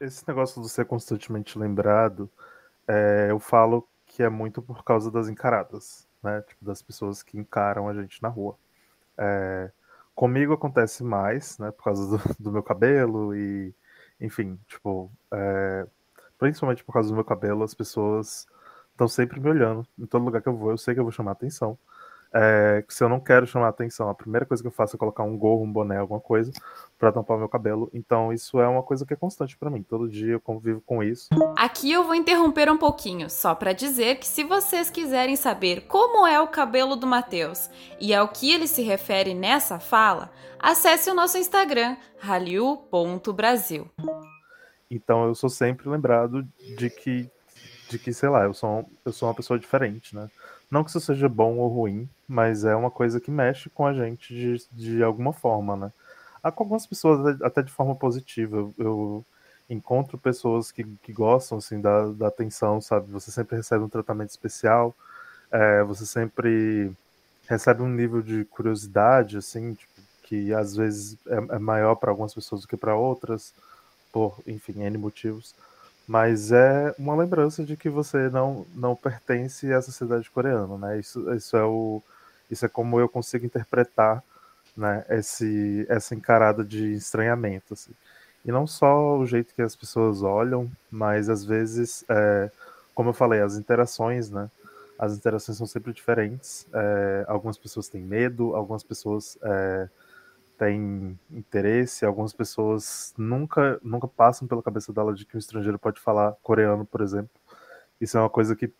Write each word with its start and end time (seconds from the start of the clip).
esse 0.00 0.26
negócio 0.28 0.62
de 0.62 0.68
ser 0.68 0.84
constantemente 0.86 1.58
lembrado, 1.58 2.30
é, 2.86 3.28
eu 3.30 3.38
falo 3.40 3.88
que 4.06 4.22
é 4.22 4.28
muito 4.28 4.62
por 4.62 4.84
causa 4.84 5.10
das 5.10 5.28
encaradas, 5.28 6.08
né? 6.22 6.42
Tipo, 6.42 6.64
das 6.64 6.82
pessoas 6.82 7.22
que 7.22 7.38
encaram 7.38 7.88
a 7.88 7.94
gente 7.94 8.22
na 8.22 8.28
rua. 8.28 8.56
É, 9.18 9.70
comigo 10.14 10.52
acontece 10.54 11.04
mais, 11.04 11.58
né? 11.58 11.70
Por 11.72 11.84
causa 11.84 12.18
do, 12.18 12.34
do 12.40 12.52
meu 12.52 12.62
cabelo 12.62 13.34
e, 13.36 13.74
enfim, 14.20 14.58
tipo, 14.68 15.10
é, 15.32 15.86
principalmente 16.38 16.84
por 16.84 16.92
causa 16.92 17.10
do 17.10 17.14
meu 17.14 17.24
cabelo, 17.24 17.64
as 17.64 17.74
pessoas 17.74 18.46
estão 18.92 19.08
sempre 19.08 19.40
me 19.40 19.48
olhando. 19.48 19.86
Em 19.98 20.06
todo 20.06 20.24
lugar 20.24 20.42
que 20.42 20.48
eu 20.48 20.56
vou, 20.56 20.70
eu 20.72 20.78
sei 20.78 20.94
que 20.94 21.00
eu 21.00 21.04
vou 21.04 21.12
chamar 21.12 21.32
atenção. 21.32 21.78
É, 22.32 22.84
se 22.88 23.02
eu 23.02 23.08
não 23.08 23.18
quero 23.18 23.46
chamar 23.46 23.68
atenção, 23.68 24.08
a 24.08 24.14
primeira 24.14 24.44
coisa 24.44 24.62
que 24.62 24.66
eu 24.66 24.72
faço 24.72 24.96
é 24.96 24.98
colocar 24.98 25.22
um 25.22 25.36
gorro, 25.36 25.64
um 25.64 25.72
boné, 25.72 25.96
alguma 25.96 26.20
coisa 26.20 26.52
para 26.98 27.12
tampar 27.12 27.36
o 27.36 27.40
meu 27.40 27.48
cabelo. 27.48 27.88
Então 27.92 28.32
isso 28.32 28.60
é 28.60 28.68
uma 28.68 28.82
coisa 28.82 29.06
que 29.06 29.14
é 29.14 29.16
constante 29.16 29.56
para 29.56 29.70
mim. 29.70 29.82
Todo 29.82 30.08
dia 30.08 30.32
eu 30.32 30.40
convivo 30.40 30.80
com 30.82 31.02
isso. 31.02 31.28
Aqui 31.56 31.90
eu 31.90 32.04
vou 32.04 32.14
interromper 32.14 32.70
um 32.70 32.76
pouquinho, 32.76 33.30
só 33.30 33.54
para 33.54 33.72
dizer 33.72 34.16
que 34.16 34.26
se 34.26 34.44
vocês 34.44 34.90
quiserem 34.90 35.36
saber 35.36 35.86
como 35.86 36.26
é 36.26 36.40
o 36.40 36.48
cabelo 36.48 36.96
do 36.96 37.06
Matheus 37.06 37.70
e 38.00 38.14
ao 38.14 38.28
que 38.28 38.52
ele 38.52 38.66
se 38.66 38.82
refere 38.82 39.32
nessa 39.32 39.78
fala, 39.78 40.30
acesse 40.58 41.10
o 41.10 41.14
nosso 41.14 41.38
Instagram, 41.38 41.96
haliu.brasil. 42.22 43.88
Então 44.90 45.26
eu 45.26 45.34
sou 45.34 45.48
sempre 45.48 45.88
lembrado 45.88 46.46
de 46.76 46.90
que 46.90 47.30
de 47.88 47.98
que, 47.98 48.12
sei 48.12 48.28
lá, 48.28 48.44
eu 48.44 48.54
sou, 48.54 48.88
eu 49.04 49.12
sou 49.12 49.28
uma 49.28 49.34
pessoa 49.34 49.58
diferente, 49.58 50.14
né? 50.14 50.30
Não 50.70 50.84
que 50.84 50.90
isso 50.90 51.00
seja 51.00 51.28
bom 51.28 51.56
ou 51.56 51.68
ruim, 51.68 52.08
mas 52.26 52.64
é 52.64 52.74
uma 52.76 52.90
coisa 52.90 53.20
que 53.20 53.30
mexe 53.30 53.70
com 53.70 53.86
a 53.86 53.94
gente 53.94 54.34
de, 54.34 54.66
de 54.72 55.02
alguma 55.02 55.32
forma, 55.32 55.76
né? 55.76 55.92
Há 56.42 56.52
com 56.52 56.64
algumas 56.64 56.86
pessoas 56.86 57.40
até 57.42 57.62
de 57.62 57.72
forma 57.72 57.94
positiva. 57.96 58.56
Eu, 58.58 58.74
eu 58.78 59.26
encontro 59.68 60.18
pessoas 60.18 60.70
que, 60.70 60.84
que 61.02 61.12
gostam, 61.12 61.58
assim, 61.58 61.80
da, 61.80 62.08
da 62.08 62.28
atenção, 62.28 62.80
sabe? 62.80 63.10
Você 63.12 63.30
sempre 63.30 63.56
recebe 63.56 63.84
um 63.84 63.88
tratamento 63.88 64.30
especial, 64.30 64.94
é, 65.50 65.82
você 65.82 66.04
sempre 66.04 66.92
recebe 67.48 67.82
um 67.82 67.88
nível 67.88 68.22
de 68.22 68.44
curiosidade, 68.44 69.38
assim, 69.38 69.74
tipo, 69.74 69.92
que 70.22 70.52
às 70.52 70.76
vezes 70.76 71.16
é, 71.26 71.56
é 71.56 71.58
maior 71.58 71.94
para 71.94 72.10
algumas 72.10 72.34
pessoas 72.34 72.60
do 72.62 72.68
que 72.68 72.76
para 72.76 72.94
outras, 72.94 73.54
por, 74.12 74.38
enfim, 74.46 74.82
N 74.82 74.98
motivos 74.98 75.54
mas 76.08 76.50
é 76.52 76.94
uma 76.98 77.14
lembrança 77.14 77.62
de 77.62 77.76
que 77.76 77.90
você 77.90 78.30
não, 78.30 78.66
não 78.74 78.96
pertence 78.96 79.70
à 79.74 79.82
sociedade 79.82 80.30
coreana, 80.30 80.78
né? 80.78 80.98
Isso, 80.98 81.30
isso 81.34 81.54
é 81.54 81.64
o 81.64 82.02
isso 82.50 82.64
é 82.64 82.68
como 82.68 82.98
eu 82.98 83.06
consigo 83.10 83.44
interpretar, 83.44 84.24
né? 84.74 85.04
Esse 85.10 85.84
essa 85.88 86.14
encarada 86.14 86.64
de 86.64 86.94
estranhamento, 86.94 87.74
assim. 87.74 87.92
E 88.44 88.50
não 88.50 88.66
só 88.66 89.18
o 89.18 89.26
jeito 89.26 89.54
que 89.54 89.60
as 89.60 89.76
pessoas 89.76 90.22
olham, 90.22 90.70
mas 90.90 91.28
às 91.28 91.44
vezes, 91.44 92.04
é, 92.08 92.50
como 92.94 93.10
eu 93.10 93.14
falei, 93.14 93.42
as 93.42 93.56
interações, 93.58 94.30
né? 94.30 94.50
As 94.98 95.12
interações 95.14 95.58
são 95.58 95.66
sempre 95.66 95.92
diferentes. 95.92 96.66
É, 96.72 97.24
algumas 97.28 97.58
pessoas 97.58 97.88
têm 97.88 98.02
medo, 98.02 98.56
algumas 98.56 98.82
pessoas 98.82 99.36
é, 99.42 99.88
tem 100.58 101.18
interesse, 101.30 102.04
algumas 102.04 102.32
pessoas 102.32 103.14
nunca, 103.16 103.78
nunca 103.82 104.08
passam 104.08 104.48
pela 104.48 104.62
cabeça 104.62 104.92
dela 104.92 105.14
de 105.14 105.24
que 105.24 105.36
um 105.36 105.38
estrangeiro 105.38 105.78
pode 105.78 106.00
falar 106.00 106.32
coreano, 106.42 106.84
por 106.84 107.00
exemplo. 107.00 107.30
Isso 108.00 108.18
é 108.18 108.20
uma 108.20 108.30
coisa 108.30 108.56
que, 108.56 108.72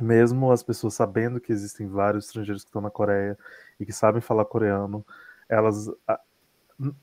mesmo 0.00 0.50
as 0.50 0.62
pessoas 0.62 0.94
sabendo 0.94 1.40
que 1.40 1.52
existem 1.52 1.86
vários 1.86 2.26
estrangeiros 2.26 2.62
que 2.64 2.68
estão 2.68 2.82
na 2.82 2.90
Coreia 2.90 3.38
e 3.78 3.86
que 3.86 3.92
sabem 3.92 4.20
falar 4.22 4.44
coreano, 4.46 5.04
elas, 5.48 5.90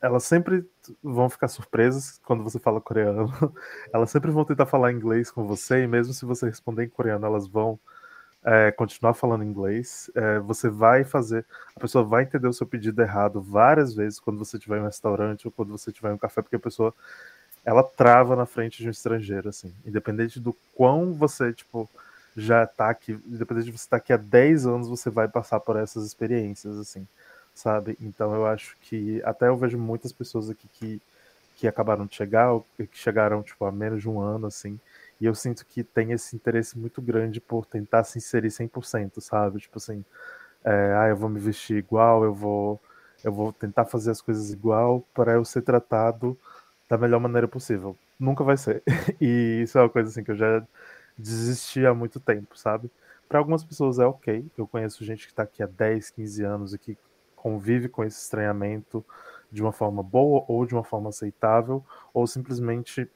elas 0.02 0.24
sempre 0.24 0.68
vão 1.02 1.30
ficar 1.30 1.48
surpresas 1.48 2.20
quando 2.26 2.44
você 2.44 2.60
fala 2.60 2.82
coreano. 2.82 3.28
Elas 3.94 4.12
sempre 4.12 4.32
vão 4.32 4.46
tentar 4.46 4.66
falar 4.66 4.92
inglês 4.92 5.32
com 5.32 5.46
você, 5.48 5.84
e 5.84 5.88
mesmo 5.88 6.14
se 6.14 6.26
você 6.26 6.48
responder 6.48 6.86
em 6.86 6.90
coreano, 6.90 7.26
elas 7.26 7.48
vão 7.48 7.80
é, 8.46 8.72
continuar 8.72 9.14
falando 9.14 9.44
inglês, 9.44 10.12
é, 10.16 10.40
você 10.40 10.70
vai 10.70 11.04
fazer, 11.04 11.46
a 11.76 11.80
pessoa 11.80 12.04
vai 12.04 12.24
entender 12.24 12.48
o 12.48 12.54
seu 12.54 12.68
pedido 12.68 13.02
errado 13.02 13.42
várias 13.42 13.94
vezes 13.94 14.20
quando 14.20 14.38
você 14.38 14.58
estiver 14.58 14.78
em 14.78 14.82
um 14.82 14.86
restaurante 14.86 15.48
ou 15.48 15.52
quando 15.52 15.72
você 15.72 15.90
estiver 15.90 16.12
em 16.12 16.16
um 16.16 16.18
café, 16.18 16.42
porque 16.42 16.56
a 16.56 16.60
pessoa 16.60 16.94
ela 17.66 17.84
trava 17.84 18.36
na 18.36 18.46
frente 18.46 18.82
de 18.82 18.88
um 18.88 18.92
estrangeiro, 18.92 19.48
assim, 19.48 19.74
independente 19.86 20.40
do 20.40 20.54
quão 20.76 21.14
você, 21.14 21.54
tipo, 21.54 21.90
já 22.36 22.68
tá 22.68 22.90
aqui, 22.90 23.14
independente 23.26 23.66
de 23.66 23.72
você 23.72 23.86
estar 23.86 23.98
tá 23.98 24.04
aqui 24.04 24.12
há 24.12 24.18
10 24.18 24.66
anos, 24.66 24.90
você 24.90 25.10
vai 25.10 25.28
passar 25.28 25.60
por 25.62 25.78
essas 25.78 26.06
experiências, 26.06 26.78
assim, 26.78 27.08
sabe? 27.56 27.98
Então 28.02 28.34
eu 28.36 28.46
acho 28.46 28.76
que, 28.82 29.22
até 29.24 29.48
eu 29.48 29.56
vejo 29.56 29.78
muitas 29.78 30.12
pessoas 30.12 30.50
aqui 30.50 30.68
que, 30.74 31.02
que 31.56 31.68
acabaram 31.68 32.06
de 32.06 32.16
chegar, 32.16 32.50
que 32.78 32.98
chegaram, 32.98 33.42
tipo, 33.42 33.64
há 33.66 33.72
menos 33.72 34.02
de 34.02 34.10
um 34.10 34.20
ano, 34.20 34.48
assim, 34.48 34.78
e 35.24 35.26
eu 35.26 35.34
sinto 35.34 35.66
que 35.66 35.86
tem 35.86 36.12
esse 36.12 36.36
interesse 36.36 36.78
muito 36.78 37.02
grande 37.02 37.40
por 37.40 37.66
tentar 37.66 38.04
se 38.04 38.18
inserir 38.18 38.50
100%, 38.50 39.22
sabe? 39.22 39.58
Tipo 39.58 39.78
assim, 39.78 40.04
é, 40.66 40.94
ah, 40.98 41.08
eu 41.08 41.16
vou 41.16 41.30
me 41.30 41.40
vestir 41.40 41.78
igual, 41.78 42.26
eu 42.26 42.34
vou, 42.34 42.78
eu 43.24 43.32
vou 43.32 43.54
tentar 43.54 43.86
fazer 43.86 44.12
as 44.12 44.20
coisas 44.20 44.52
igual 44.52 45.00
para 45.14 45.32
eu 45.32 45.46
ser 45.46 45.62
tratado 45.62 46.38
da 46.90 46.98
melhor 46.98 47.22
maneira 47.22 47.48
possível. 47.48 47.96
Nunca 48.20 48.44
vai 48.44 48.58
ser. 48.58 48.84
E 49.22 49.62
isso 49.64 49.78
é 49.78 49.82
uma 49.82 49.90
coisa 49.90 50.10
assim 50.10 50.26
que 50.26 50.32
eu 50.32 50.36
já 50.36 50.62
desisti 51.18 51.86
há 51.86 51.94
muito 51.94 52.20
tempo, 52.20 52.58
sabe? 52.58 52.92
Para 53.30 53.40
algumas 53.40 53.64
pessoas 53.64 54.00
é 54.00 54.06
ok. 54.06 54.46
Eu 54.58 54.68
conheço 54.68 55.06
gente 55.06 55.26
que 55.26 55.32
está 55.32 55.44
aqui 55.44 55.64
há 55.64 55.68
10, 55.68 56.10
15 56.10 56.44
anos 56.44 56.74
e 56.74 56.78
que 56.78 56.98
convive 57.34 57.88
com 57.88 58.04
esse 58.04 58.20
estranhamento 58.22 59.06
de 59.50 59.62
uma 59.62 59.72
forma 59.72 60.04
boa 60.04 60.44
ou 60.50 60.66
de 60.66 60.74
uma 60.74 60.84
forma 60.84 61.08
aceitável, 61.08 61.82
ou 62.14 62.28
simplesmente 62.28 63.10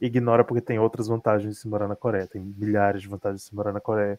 ignora 0.00 0.44
porque 0.44 0.60
tem 0.60 0.78
outras 0.78 1.08
vantagens 1.08 1.54
de 1.54 1.60
se 1.60 1.68
morar 1.68 1.88
na 1.88 1.96
Coreia, 1.96 2.26
tem 2.26 2.42
milhares 2.42 3.02
de 3.02 3.08
vantagens 3.08 3.42
de 3.42 3.48
se 3.48 3.54
morar 3.54 3.72
na 3.72 3.80
Coreia. 3.80 4.18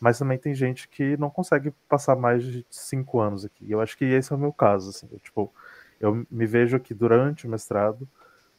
Mas 0.00 0.18
também 0.18 0.36
tem 0.36 0.54
gente 0.54 0.88
que 0.88 1.16
não 1.16 1.30
consegue 1.30 1.72
passar 1.88 2.16
mais 2.16 2.42
de 2.42 2.66
cinco 2.68 3.20
anos 3.20 3.44
aqui. 3.44 3.70
Eu 3.70 3.80
acho 3.80 3.96
que 3.96 4.04
esse 4.04 4.32
é 4.32 4.36
o 4.36 4.38
meu 4.38 4.52
caso, 4.52 4.90
assim. 4.90 5.08
Eu, 5.12 5.20
tipo, 5.20 5.52
eu 6.00 6.26
me 6.28 6.44
vejo 6.46 6.76
aqui 6.76 6.92
durante 6.92 7.46
o 7.46 7.50
mestrado, 7.50 8.08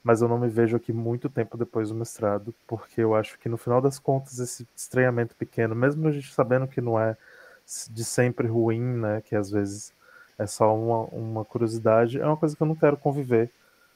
mas 0.01 0.21
eu 0.21 0.27
não 0.27 0.39
me 0.39 0.47
vejo 0.47 0.77
aqui 0.77 0.93
muito 0.93 1.29
tempo 1.29 1.57
depois 1.57 1.89
do 1.89 1.95
mestrado, 1.95 2.53
porque 2.67 3.01
eu 3.01 3.13
acho 3.15 3.37
que 3.39 3.49
no 3.49 3.57
final 3.57 3.81
das 3.81 3.99
contas 3.99 4.39
esse 4.39 4.67
estranhamento 4.75 5.35
pequeno, 5.35 5.75
mesmo 5.75 6.07
a 6.07 6.11
gente 6.11 6.33
sabendo 6.33 6.67
que 6.67 6.81
não 6.81 6.99
é 6.99 7.17
de 7.89 8.03
sempre 8.03 8.47
ruim, 8.47 8.81
né, 8.81 9.21
que 9.21 9.35
às 9.35 9.49
vezes 9.51 9.93
é 10.37 10.45
só 10.45 10.75
uma, 10.75 11.03
uma 11.05 11.45
curiosidade, 11.45 12.19
é 12.19 12.25
uma 12.25 12.37
coisa 12.37 12.55
que 12.55 12.61
eu 12.61 12.67
não 12.67 12.75
quero 12.75 12.97
conviver 12.97 13.49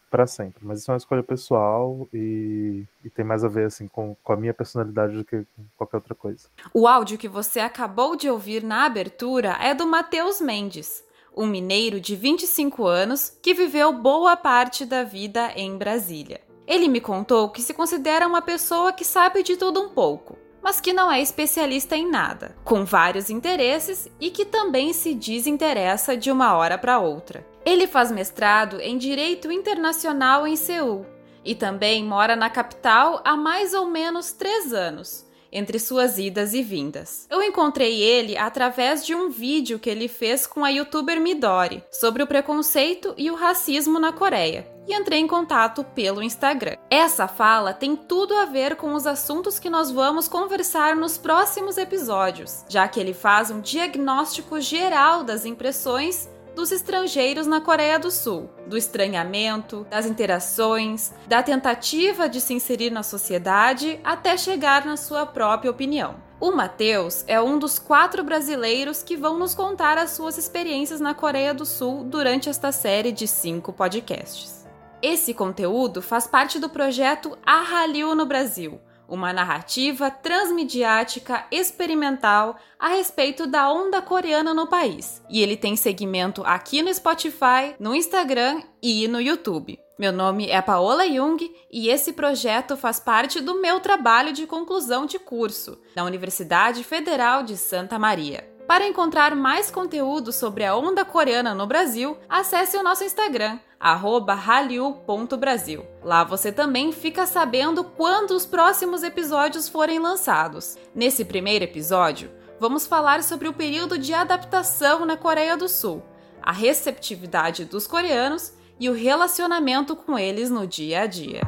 para 0.09 0.25
sempre. 0.25 0.65
Mas 0.65 0.79
isso 0.79 0.91
é 0.91 0.93
uma 0.93 0.97
escolha 0.97 1.23
pessoal 1.23 2.07
e, 2.13 2.83
e, 3.03 3.09
tem 3.09 3.25
mais 3.25 3.43
a 3.43 3.47
ver 3.47 3.65
assim 3.65 3.87
com, 3.87 4.15
com 4.23 4.33
a 4.33 4.37
minha 4.37 4.53
personalidade 4.53 5.15
do 5.15 5.25
que 5.25 5.45
qualquer 5.75 5.97
outra 5.97 6.15
coisa. 6.15 6.47
O 6.73 6.87
áudio 6.87 7.17
que 7.17 7.27
você 7.27 7.59
acabou 7.59 8.15
de 8.15 8.29
ouvir 8.29 8.63
na 8.63 8.85
abertura 8.85 9.57
é 9.61 9.73
do 9.73 9.85
Matheus 9.85 10.39
Mendes, 10.41 11.03
um 11.35 11.45
mineiro 11.45 11.99
de 11.99 12.15
25 12.15 12.85
anos 12.85 13.37
que 13.41 13.53
viveu 13.53 13.93
boa 13.93 14.35
parte 14.35 14.85
da 14.85 15.03
vida 15.03 15.51
em 15.55 15.77
Brasília. 15.77 16.41
Ele 16.65 16.87
me 16.87 16.99
contou 16.99 17.49
que 17.49 17.61
se 17.61 17.73
considera 17.73 18.27
uma 18.27 18.41
pessoa 18.41 18.91
que 18.91 19.05
sabe 19.05 19.43
de 19.43 19.55
tudo 19.55 19.81
um 19.81 19.89
pouco, 19.89 20.37
mas 20.61 20.81
que 20.81 20.91
não 20.91 21.09
é 21.09 21.21
especialista 21.21 21.95
em 21.95 22.09
nada, 22.09 22.55
com 22.65 22.83
vários 22.83 23.29
interesses 23.29 24.09
e 24.19 24.29
que 24.29 24.43
também 24.43 24.91
se 24.91 25.13
desinteressa 25.13 26.17
de 26.17 26.29
uma 26.29 26.57
hora 26.57 26.77
para 26.77 26.99
outra. 26.99 27.45
Ele 27.67 27.85
faz 27.85 28.13
mestrado 28.13 28.79
em 28.79 28.97
Direito 28.97 29.51
Internacional 29.51 30.47
em 30.47 30.55
Seul 30.55 31.05
e 31.43 31.53
também 31.53 32.01
mora 32.01 32.33
na 32.33 32.49
capital 32.49 33.19
há 33.25 33.35
mais 33.35 33.73
ou 33.73 33.87
menos 33.87 34.31
três 34.31 34.71
anos, 34.71 35.27
entre 35.51 35.77
suas 35.77 36.17
idas 36.17 36.53
e 36.53 36.63
vindas. 36.63 37.27
Eu 37.29 37.43
encontrei 37.43 38.01
ele 38.01 38.37
através 38.37 39.05
de 39.05 39.13
um 39.13 39.29
vídeo 39.29 39.79
que 39.79 39.89
ele 39.89 40.07
fez 40.07 40.47
com 40.47 40.63
a 40.63 40.69
youtuber 40.69 41.19
Midori 41.19 41.83
sobre 41.91 42.23
o 42.23 42.27
preconceito 42.27 43.13
e 43.17 43.29
o 43.29 43.35
racismo 43.35 43.99
na 43.99 44.13
Coreia 44.13 44.65
e 44.87 44.93
entrei 44.93 45.19
em 45.19 45.27
contato 45.27 45.83
pelo 45.83 46.23
Instagram. 46.23 46.77
Essa 46.89 47.27
fala 47.27 47.73
tem 47.73 47.97
tudo 47.97 48.33
a 48.33 48.45
ver 48.45 48.77
com 48.77 48.93
os 48.93 49.05
assuntos 49.05 49.59
que 49.59 49.69
nós 49.69 49.91
vamos 49.91 50.29
conversar 50.29 50.95
nos 50.95 51.17
próximos 51.17 51.77
episódios, 51.77 52.63
já 52.69 52.87
que 52.87 52.97
ele 52.97 53.13
faz 53.13 53.51
um 53.51 53.59
diagnóstico 53.59 54.61
geral 54.61 55.25
das 55.25 55.43
impressões 55.43 56.29
dos 56.57 56.71
estrangeiros 56.71 57.45
na 57.45 57.61
Coreia 57.61 57.99
do 57.99 58.09
Sul, 58.09 58.49
do 58.65 58.75
estranhamento, 58.75 59.85
das 59.91 60.07
interações, 60.07 61.13
da 61.27 61.43
tentativa 61.43 62.27
de 62.27 62.41
se 62.41 62.51
inserir 62.51 62.89
na 62.89 63.03
sociedade 63.03 63.99
até 64.03 64.35
chegar 64.35 64.83
na 64.83 64.97
sua 64.97 65.23
própria 65.23 65.69
opinião. 65.69 66.15
O 66.39 66.51
Matheus 66.51 67.23
é 67.27 67.39
um 67.39 67.59
dos 67.59 67.77
quatro 67.77 68.23
brasileiros 68.23 69.03
que 69.03 69.15
vão 69.15 69.37
nos 69.37 69.53
contar 69.53 69.99
as 69.99 70.11
suas 70.11 70.35
experiências 70.35 70.99
na 70.99 71.13
Coreia 71.13 71.53
do 71.53 71.63
Sul 71.63 72.03
durante 72.03 72.49
esta 72.49 72.71
série 72.71 73.11
de 73.11 73.27
cinco 73.27 73.71
podcasts. 73.71 74.65
Esse 74.99 75.35
conteúdo 75.35 76.01
faz 76.01 76.25
parte 76.25 76.57
do 76.57 76.69
projeto 76.69 77.37
A 77.45 77.61
Hallyu 77.61 78.15
no 78.15 78.25
Brasil, 78.25 78.81
uma 79.07 79.31
narrativa 79.31 80.11
transmediática 80.11 81.45
experimental 81.51 82.57
a 82.79 82.89
respeito 82.89 83.47
da 83.47 83.71
onda 83.71 84.01
coreana 84.01 84.53
no 84.53 84.67
país. 84.67 85.21
E 85.29 85.41
ele 85.41 85.55
tem 85.55 85.75
segmento 85.75 86.43
aqui 86.45 86.81
no 86.81 86.93
Spotify, 86.93 87.75
no 87.79 87.95
Instagram 87.95 88.61
e 88.81 89.07
no 89.07 89.21
YouTube. 89.21 89.79
Meu 89.97 90.11
nome 90.11 90.47
é 90.47 90.61
Paola 90.61 91.07
Jung 91.07 91.39
e 91.71 91.89
esse 91.89 92.13
projeto 92.13 92.77
faz 92.77 92.99
parte 92.99 93.41
do 93.41 93.59
meu 93.59 93.79
trabalho 93.79 94.31
de 94.31 94.45
conclusão 94.45 95.07
de 95.07 95.17
curso 95.17 95.79
na 95.95 96.03
Universidade 96.03 96.83
Federal 96.83 97.41
de 97.41 97.57
Santa 97.57 97.97
Maria. 97.97 98.56
Para 98.67 98.85
encontrar 98.85 99.33
mais 99.33 99.71
conteúdo 99.71 100.33
sobre 100.33 100.65
a 100.65 100.75
onda 100.75 101.05
coreana 101.05 101.55
no 101.55 101.65
Brasil, 101.65 102.17
acesse 102.27 102.75
o 102.75 102.83
nosso 102.83 103.05
Instagram, 103.05 103.57
hallyu.brasil. 103.79 105.85
Lá 106.03 106.25
você 106.25 106.51
também 106.51 106.91
fica 106.91 107.25
sabendo 107.25 107.85
quando 107.85 108.31
os 108.31 108.45
próximos 108.45 109.03
episódios 109.03 109.69
forem 109.69 109.99
lançados. 109.99 110.77
Nesse 110.93 111.23
primeiro 111.23 111.63
episódio, 111.63 112.29
vamos 112.59 112.85
falar 112.85 113.23
sobre 113.23 113.47
o 113.47 113.53
período 113.53 113.97
de 113.97 114.13
adaptação 114.13 115.05
na 115.05 115.15
Coreia 115.15 115.55
do 115.55 115.69
Sul, 115.69 116.03
a 116.41 116.51
receptividade 116.51 117.63
dos 117.63 117.87
coreanos 117.87 118.51
e 118.77 118.89
o 118.89 118.93
relacionamento 118.93 119.95
com 119.95 120.19
eles 120.19 120.49
no 120.49 120.67
dia 120.67 121.03
a 121.03 121.05
dia. 121.05 121.39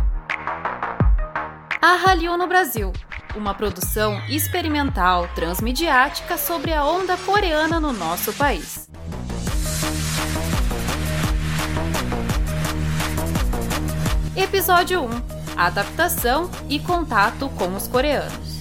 A 1.81 1.95
Hallyu 1.95 2.38
no 2.38 2.48
Brasil, 2.48 2.94
uma 3.36 3.54
produção 3.54 4.20
experimental 4.28 5.28
transmediática 5.36 6.38
sobre 6.38 6.74
a 6.74 6.84
onda 6.84 7.16
coreana 7.18 7.80
no 7.80 7.94
nosso 7.94 8.34
país. 8.34 8.90
Episódio 14.36 15.02
1: 15.04 15.10
Adaptação 15.58 16.50
e 16.70 16.80
contato 16.80 17.50
com 17.50 17.76
os 17.76 17.88
coreanos. 17.88 18.60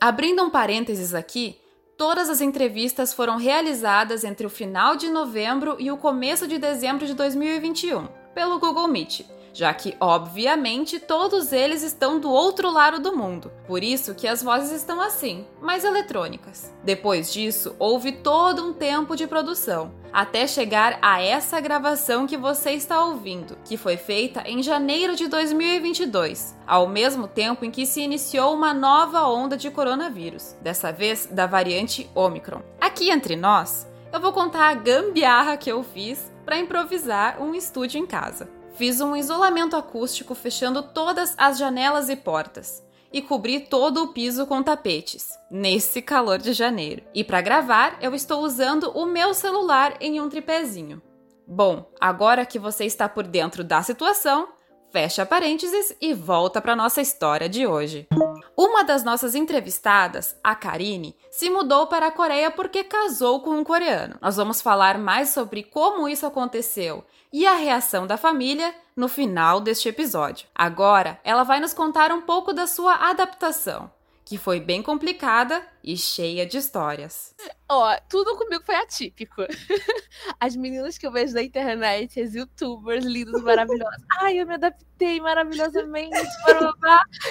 Abrindo 0.00 0.42
um 0.42 0.50
parênteses 0.50 1.14
aqui, 1.14 1.58
Todas 1.94 2.28
as 2.28 2.40
entrevistas 2.40 3.12
foram 3.12 3.36
realizadas 3.36 4.24
entre 4.24 4.44
o 4.44 4.50
final 4.50 4.96
de 4.96 5.08
novembro 5.08 5.76
e 5.78 5.88
o 5.92 5.96
começo 5.96 6.48
de 6.48 6.58
dezembro 6.58 7.06
de 7.06 7.14
2021, 7.14 8.08
pelo 8.34 8.58
Google 8.58 8.88
Meet 8.88 9.24
já 9.52 9.72
que, 9.74 9.94
obviamente, 10.00 10.98
todos 10.98 11.52
eles 11.52 11.82
estão 11.82 12.18
do 12.18 12.30
outro 12.30 12.70
lado 12.70 12.98
do 12.98 13.16
mundo. 13.16 13.52
Por 13.66 13.82
isso 13.82 14.14
que 14.14 14.26
as 14.26 14.42
vozes 14.42 14.72
estão 14.72 15.00
assim, 15.00 15.46
mais 15.60 15.84
eletrônicas. 15.84 16.72
Depois 16.82 17.32
disso, 17.32 17.76
houve 17.78 18.12
todo 18.12 18.64
um 18.64 18.72
tempo 18.72 19.14
de 19.14 19.26
produção, 19.26 19.92
até 20.12 20.46
chegar 20.46 20.98
a 21.02 21.20
essa 21.22 21.60
gravação 21.60 22.26
que 22.26 22.36
você 22.36 22.72
está 22.72 23.04
ouvindo, 23.04 23.58
que 23.64 23.76
foi 23.76 23.96
feita 23.96 24.42
em 24.46 24.62
janeiro 24.62 25.14
de 25.14 25.28
2022, 25.28 26.56
ao 26.66 26.88
mesmo 26.88 27.28
tempo 27.28 27.64
em 27.64 27.70
que 27.70 27.86
se 27.86 28.00
iniciou 28.00 28.54
uma 28.54 28.72
nova 28.72 29.26
onda 29.26 29.56
de 29.56 29.70
coronavírus, 29.70 30.56
dessa 30.60 30.92
vez 30.92 31.26
da 31.26 31.46
variante 31.46 32.10
Omicron. 32.14 32.62
Aqui 32.80 33.10
entre 33.10 33.36
nós, 33.36 33.86
eu 34.12 34.20
vou 34.20 34.32
contar 34.32 34.68
a 34.68 34.74
gambiarra 34.74 35.56
que 35.56 35.70
eu 35.70 35.82
fiz 35.82 36.30
para 36.44 36.58
improvisar 36.58 37.42
um 37.42 37.54
estúdio 37.54 37.98
em 37.98 38.06
casa. 38.06 38.61
Fiz 38.74 39.00
um 39.00 39.14
isolamento 39.14 39.76
acústico 39.76 40.34
fechando 40.34 40.82
todas 40.82 41.34
as 41.36 41.58
janelas 41.58 42.08
e 42.08 42.16
portas 42.16 42.82
e 43.12 43.20
cobri 43.20 43.60
todo 43.60 44.02
o 44.02 44.08
piso 44.08 44.46
com 44.46 44.62
tapetes, 44.62 45.38
nesse 45.50 46.00
calor 46.00 46.38
de 46.38 46.54
janeiro. 46.54 47.02
E 47.14 47.22
para 47.22 47.42
gravar, 47.42 47.98
eu 48.00 48.14
estou 48.14 48.42
usando 48.42 48.90
o 48.92 49.04
meu 49.04 49.34
celular 49.34 49.96
em 50.00 50.18
um 50.18 50.30
tripézinho. 50.30 51.02
Bom, 51.46 51.90
agora 52.00 52.46
que 52.46 52.58
você 52.58 52.86
está 52.86 53.06
por 53.06 53.26
dentro 53.26 53.62
da 53.62 53.82
situação, 53.82 54.48
fecha 54.90 55.26
parênteses 55.26 55.94
e 56.00 56.14
volta 56.14 56.60
para 56.62 56.74
nossa 56.74 57.02
história 57.02 57.50
de 57.50 57.66
hoje. 57.66 58.08
Uma 58.56 58.84
das 58.84 59.04
nossas 59.04 59.34
entrevistadas, 59.34 60.36
a 60.42 60.54
Karine, 60.54 61.16
se 61.30 61.50
mudou 61.50 61.86
para 61.86 62.06
a 62.06 62.10
Coreia 62.10 62.50
porque 62.50 62.84
casou 62.84 63.40
com 63.40 63.50
um 63.50 63.64
coreano. 63.64 64.16
Nós 64.20 64.36
vamos 64.36 64.62
falar 64.62 64.98
mais 64.98 65.30
sobre 65.30 65.62
como 65.62 66.08
isso 66.08 66.26
aconteceu 66.26 67.04
e 67.32 67.46
a 67.46 67.54
reação 67.54 68.06
da 68.06 68.16
família 68.16 68.74
no 68.94 69.08
final 69.08 69.60
deste 69.60 69.88
episódio. 69.88 70.46
Agora, 70.54 71.18
ela 71.24 71.44
vai 71.44 71.60
nos 71.60 71.72
contar 71.72 72.12
um 72.12 72.20
pouco 72.20 72.52
da 72.52 72.66
sua 72.66 72.94
adaptação, 73.08 73.90
que 74.24 74.36
foi 74.36 74.60
bem 74.60 74.82
complicada 74.82 75.66
e 75.82 75.96
cheia 75.96 76.46
de 76.46 76.58
histórias. 76.58 77.34
Ó, 77.68 77.96
tudo 78.08 78.36
comigo 78.36 78.62
foi 78.64 78.74
atípico. 78.74 79.42
As 80.38 80.54
meninas 80.54 80.98
que 80.98 81.06
eu 81.06 81.10
vejo 81.10 81.34
na 81.34 81.42
internet, 81.42 82.20
as 82.20 82.34
youtubers 82.34 83.04
lindas, 83.04 83.40
maravilhosas. 83.42 84.02
Ai, 84.20 84.38
eu 84.38 84.46
me 84.46 84.54
adaptei 84.54 85.20
maravilhosamente. 85.20 86.16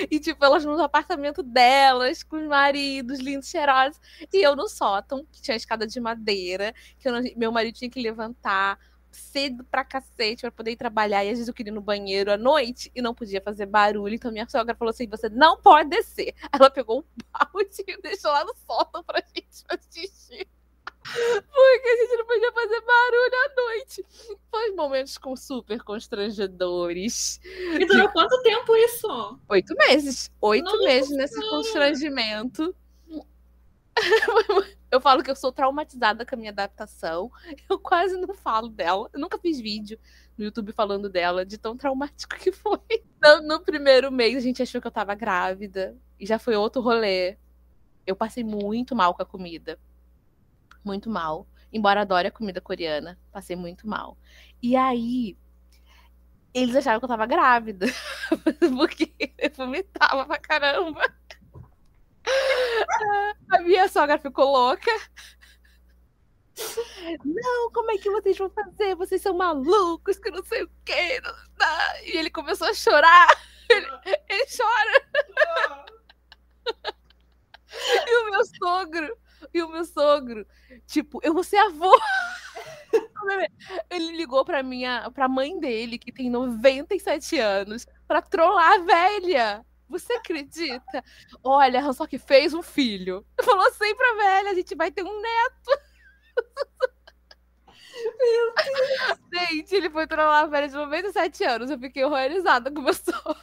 e, 0.10 0.20
tipo, 0.20 0.44
elas 0.44 0.66
no 0.66 0.82
apartamento 0.82 1.44
delas, 1.44 2.24
com 2.24 2.38
os 2.38 2.48
maridos 2.48 3.20
lindos, 3.20 3.50
cheirosos. 3.50 4.00
E 4.34 4.42
eu 4.42 4.56
no 4.56 4.68
sótão, 4.68 5.26
que 5.32 5.42
tinha 5.42 5.56
escada 5.56 5.86
de 5.86 6.00
madeira, 6.00 6.74
que 7.00 7.10
não... 7.10 7.22
meu 7.38 7.52
marido 7.52 7.76
tinha 7.76 7.90
que 7.90 8.02
levantar 8.02 8.80
cedo 9.12 9.64
pra 9.66 9.84
cacete 9.84 10.42
pra 10.42 10.52
poder 10.52 10.72
ir 10.72 10.76
trabalhar. 10.76 11.24
E 11.24 11.30
às 11.30 11.34
vezes 11.34 11.48
eu 11.48 11.54
queria 11.54 11.72
ir 11.72 11.74
no 11.74 11.82
banheiro 11.82 12.32
à 12.32 12.38
noite 12.38 12.92
e 12.96 13.02
não 13.02 13.14
podia 13.14 13.42
fazer 13.42 13.66
barulho. 13.66 14.16
Então 14.16 14.32
minha 14.32 14.48
sogra 14.48 14.76
falou 14.76 14.90
assim: 14.92 15.08
você 15.08 15.30
não 15.30 15.58
pode 15.62 15.90
descer. 15.90 16.34
Ela 16.52 16.70
pegou 16.70 17.00
um 17.00 17.24
balde 17.32 17.84
e 17.88 18.02
deixou 18.02 18.32
lá 18.32 18.44
no 18.44 18.56
sótão 18.56 19.04
pra 19.04 19.24
gente 19.36 19.64
assistir. 19.70 20.48
Porque 21.04 21.88
a 21.88 21.96
gente 21.98 22.18
não 22.18 22.26
podia 22.26 22.52
fazer 22.52 22.82
barulho 22.82 23.36
à 23.36 23.56
noite. 23.56 24.06
Foi 24.50 24.72
momentos 24.72 25.18
com 25.18 25.36
super 25.36 25.82
constrangedores. 25.84 27.40
E 27.80 27.86
durou 27.86 28.08
que... 28.08 28.14
quanto 28.14 28.42
tempo 28.44 28.76
isso? 28.76 29.40
Oito 29.50 29.76
meses. 29.76 30.32
Oito 30.42 30.66
Nossa, 30.66 30.84
meses 30.84 31.18
nesse 31.18 31.50
constrangimento. 31.50 32.76
Eu 34.92 35.00
falo 35.00 35.24
que 35.24 35.32
eu 35.32 35.36
sou 35.36 35.54
traumatizada 35.54 36.26
com 36.26 36.36
a 36.36 36.38
minha 36.38 36.52
adaptação. 36.52 37.32
Eu 37.70 37.80
quase 37.80 38.18
não 38.18 38.34
falo 38.34 38.68
dela. 38.68 39.10
Eu 39.14 39.22
nunca 39.22 39.38
fiz 39.38 39.60
vídeo 39.60 39.98
no 40.38 40.44
YouTube 40.44 40.74
falando 40.74 41.10
dela, 41.10 41.46
de 41.46 41.58
tão 41.58 41.78
traumático 41.78 42.36
que 42.36 42.52
foi. 42.52 42.80
No, 43.24 43.40
no 43.40 43.60
primeiro 43.60 44.12
mês, 44.12 44.36
a 44.36 44.40
gente 44.40 44.64
achou 44.64 44.82
que 44.82 44.88
eu 44.88 44.92
tava 44.92 45.14
grávida. 45.14 45.96
E 46.20 46.26
já 46.26 46.40
foi 46.40 46.56
outro 46.56 46.82
rolê. 46.82 47.38
Eu 48.06 48.16
passei 48.16 48.44
muito 48.44 48.96
mal 48.96 49.14
com 49.14 49.22
a 49.22 49.26
comida. 49.26 49.80
Muito 50.84 51.08
mal. 51.08 51.48
Embora 51.72 52.02
adore 52.02 52.30
a 52.30 52.32
comida 52.32 52.60
coreana, 52.60 53.20
passei 53.32 53.56
muito 53.56 53.88
mal. 53.88 54.18
E 54.60 54.76
aí, 54.76 55.38
eles 56.52 56.76
acharam 56.76 57.00
que 57.00 57.06
eu 57.06 57.10
tava 57.10 57.28
grávida. 57.28 57.86
Porque 58.76 59.14
eu 59.38 59.52
vomitava 59.56 60.26
pra 60.26 60.40
caramba. 60.40 61.02
A 63.52 63.60
minha 63.62 63.88
sogra 63.88 64.18
ficou 64.18 64.52
louca. 64.52 64.92
Não, 67.26 67.72
como 67.72 67.92
é 67.92 67.98
que 67.98 68.10
vocês 68.10 68.38
vão 68.38 68.50
fazer? 68.50 68.96
Vocês 68.96 69.22
são 69.22 69.36
malucos, 69.36 70.20
que 70.20 70.30
não 70.30 70.44
sei 70.44 70.64
o 70.64 70.72
quê. 70.86 71.22
E 72.04 72.18
ele 72.18 72.30
começou 72.30 72.68
a 72.68 72.74
chorar. 72.74 73.28
Ele, 73.70 73.88
ele 74.28 74.46
chora. 74.48 75.06
E 78.08 78.16
o 78.18 78.32
meu 78.32 78.46
sogro, 78.46 79.18
e 79.54 79.64
o 79.64 79.70
meu 79.70 79.86
sogro, 79.86 80.46
tipo, 80.86 81.20
eu 81.24 81.34
vou 81.34 81.44
ser 81.44 81.58
avô. 81.58 81.92
Ele 83.90 84.18
ligou 84.18 84.44
pra 84.44 84.62
minha, 84.62 85.10
pra 85.12 85.30
mãe 85.30 85.58
dele, 85.60 85.98
que 85.98 86.12
tem 86.12 86.30
97 86.30 87.40
anos, 87.40 87.86
pra 88.08 88.22
trollar 88.22 88.74
a 88.74 88.78
velha. 88.80 89.66
Você 89.92 90.14
acredita? 90.14 91.04
Olha, 91.44 91.92
só 91.92 92.08
que 92.08 92.18
fez 92.18 92.54
um 92.54 92.64
filho. 92.64 93.26
Falou 93.44 93.68
assim 93.68 93.94
pra 93.94 94.14
velha, 94.14 94.52
a 94.52 94.54
gente 94.54 94.74
vai 94.74 94.90
ter 94.90 95.04
um 95.04 95.22
neto. 95.22 95.82
Meu 98.18 98.54
Deus. 98.56 99.20
Gente, 99.34 99.76
ele 99.76 99.90
foi 99.90 100.08
trollar 100.08 100.46
a 100.46 100.48
velha 100.48 100.68
de 100.68 100.74
97 100.74 101.44
anos. 101.44 101.70
Eu 101.70 101.78
fiquei 101.78 102.04
horrorizada 102.06 102.72
com 102.72 102.82
meu 102.82 102.94
sogro. 102.96 103.36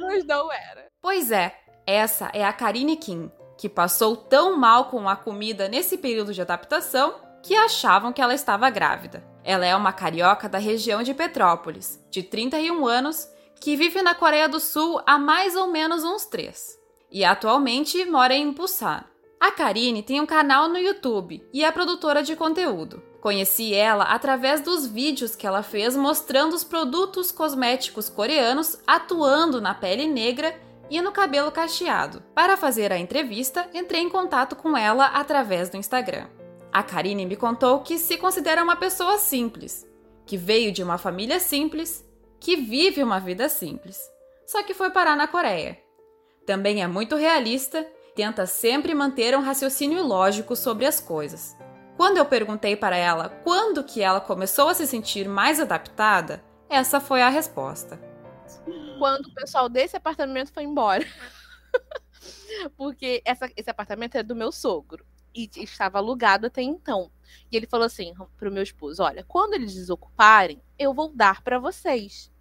Mas 0.00 0.24
não 0.24 0.50
era. 0.50 0.90
Pois 1.00 1.30
é, 1.30 1.54
essa 1.86 2.30
é 2.32 2.44
a 2.44 2.52
Karine 2.52 2.96
Kim, 2.96 3.30
que 3.58 3.68
passou 3.68 4.16
tão 4.16 4.56
mal 4.56 4.86
com 4.86 5.08
a 5.08 5.14
comida 5.14 5.68
nesse 5.68 5.98
período 5.98 6.32
de 6.32 6.40
adaptação 6.40 7.20
que 7.42 7.54
achavam 7.54 8.12
que 8.12 8.20
ela 8.20 8.34
estava 8.34 8.68
grávida. 8.70 9.22
Ela 9.44 9.66
é 9.66 9.76
uma 9.76 9.92
carioca 9.92 10.48
da 10.48 10.58
região 10.58 11.02
de 11.02 11.14
Petrópolis, 11.14 12.04
de 12.10 12.22
31 12.22 12.84
anos 12.86 13.28
que 13.60 13.76
vive 13.76 14.02
na 14.02 14.14
Coreia 14.14 14.48
do 14.48 14.60
Sul 14.60 15.00
há 15.06 15.18
mais 15.18 15.56
ou 15.56 15.68
menos 15.68 16.04
uns 16.04 16.24
três 16.26 16.78
e 17.10 17.24
atualmente 17.24 18.04
mora 18.04 18.34
em 18.34 18.52
Busan. 18.52 19.02
A 19.40 19.50
Karine 19.50 20.02
tem 20.02 20.20
um 20.20 20.26
canal 20.26 20.68
no 20.68 20.78
YouTube 20.78 21.42
e 21.52 21.64
é 21.64 21.70
produtora 21.70 22.22
de 22.22 22.34
conteúdo. 22.34 23.02
Conheci 23.20 23.74
ela 23.74 24.04
através 24.04 24.60
dos 24.60 24.86
vídeos 24.86 25.34
que 25.34 25.46
ela 25.46 25.62
fez 25.62 25.96
mostrando 25.96 26.54
os 26.54 26.64
produtos 26.64 27.32
cosméticos 27.32 28.08
coreanos 28.08 28.78
atuando 28.86 29.60
na 29.60 29.74
pele 29.74 30.06
negra 30.06 30.58
e 30.88 31.00
no 31.00 31.10
cabelo 31.10 31.50
cacheado. 31.50 32.22
Para 32.34 32.56
fazer 32.56 32.92
a 32.92 32.98
entrevista, 32.98 33.68
entrei 33.74 34.00
em 34.00 34.08
contato 34.08 34.54
com 34.54 34.76
ela 34.76 35.06
através 35.06 35.68
do 35.68 35.76
Instagram. 35.76 36.28
A 36.72 36.82
Karine 36.82 37.26
me 37.26 37.36
contou 37.36 37.80
que 37.80 37.98
se 37.98 38.16
considera 38.16 38.62
uma 38.62 38.76
pessoa 38.76 39.18
simples, 39.18 39.86
que 40.24 40.36
veio 40.36 40.70
de 40.70 40.82
uma 40.82 40.98
família 40.98 41.40
simples, 41.40 42.05
que 42.40 42.56
vive 42.56 43.02
uma 43.02 43.18
vida 43.18 43.48
simples, 43.48 44.00
só 44.46 44.62
que 44.62 44.74
foi 44.74 44.90
parar 44.90 45.16
na 45.16 45.26
Coreia. 45.28 45.78
Também 46.46 46.82
é 46.82 46.86
muito 46.86 47.16
realista, 47.16 47.86
tenta 48.14 48.46
sempre 48.46 48.94
manter 48.94 49.36
um 49.36 49.40
raciocínio 49.40 50.02
lógico 50.02 50.54
sobre 50.54 50.86
as 50.86 51.00
coisas. 51.00 51.56
Quando 51.96 52.18
eu 52.18 52.26
perguntei 52.26 52.76
para 52.76 52.96
ela 52.96 53.30
quando 53.42 53.82
que 53.82 54.02
ela 54.02 54.20
começou 54.20 54.68
a 54.68 54.74
se 54.74 54.86
sentir 54.86 55.28
mais 55.28 55.58
adaptada, 55.58 56.44
essa 56.68 57.00
foi 57.00 57.22
a 57.22 57.28
resposta. 57.28 57.98
Quando 58.98 59.26
o 59.26 59.34
pessoal 59.34 59.68
desse 59.68 59.96
apartamento 59.96 60.52
foi 60.52 60.64
embora. 60.64 61.04
Porque 62.76 63.22
essa, 63.24 63.50
esse 63.56 63.70
apartamento 63.70 64.16
é 64.16 64.22
do 64.22 64.36
meu 64.36 64.52
sogro 64.52 65.04
e 65.36 65.50
estava 65.56 65.98
alugado 65.98 66.46
até 66.46 66.62
então. 66.62 67.10
E 67.52 67.56
ele 67.56 67.66
falou 67.66 67.86
assim 67.86 68.14
pro 68.38 68.50
meu 68.50 68.62
esposo: 68.62 69.02
Olha, 69.02 69.22
quando 69.24 69.54
eles 69.54 69.74
desocuparem, 69.74 70.60
eu 70.78 70.94
vou 70.94 71.12
dar 71.14 71.42
para 71.42 71.58
vocês. 71.58 72.32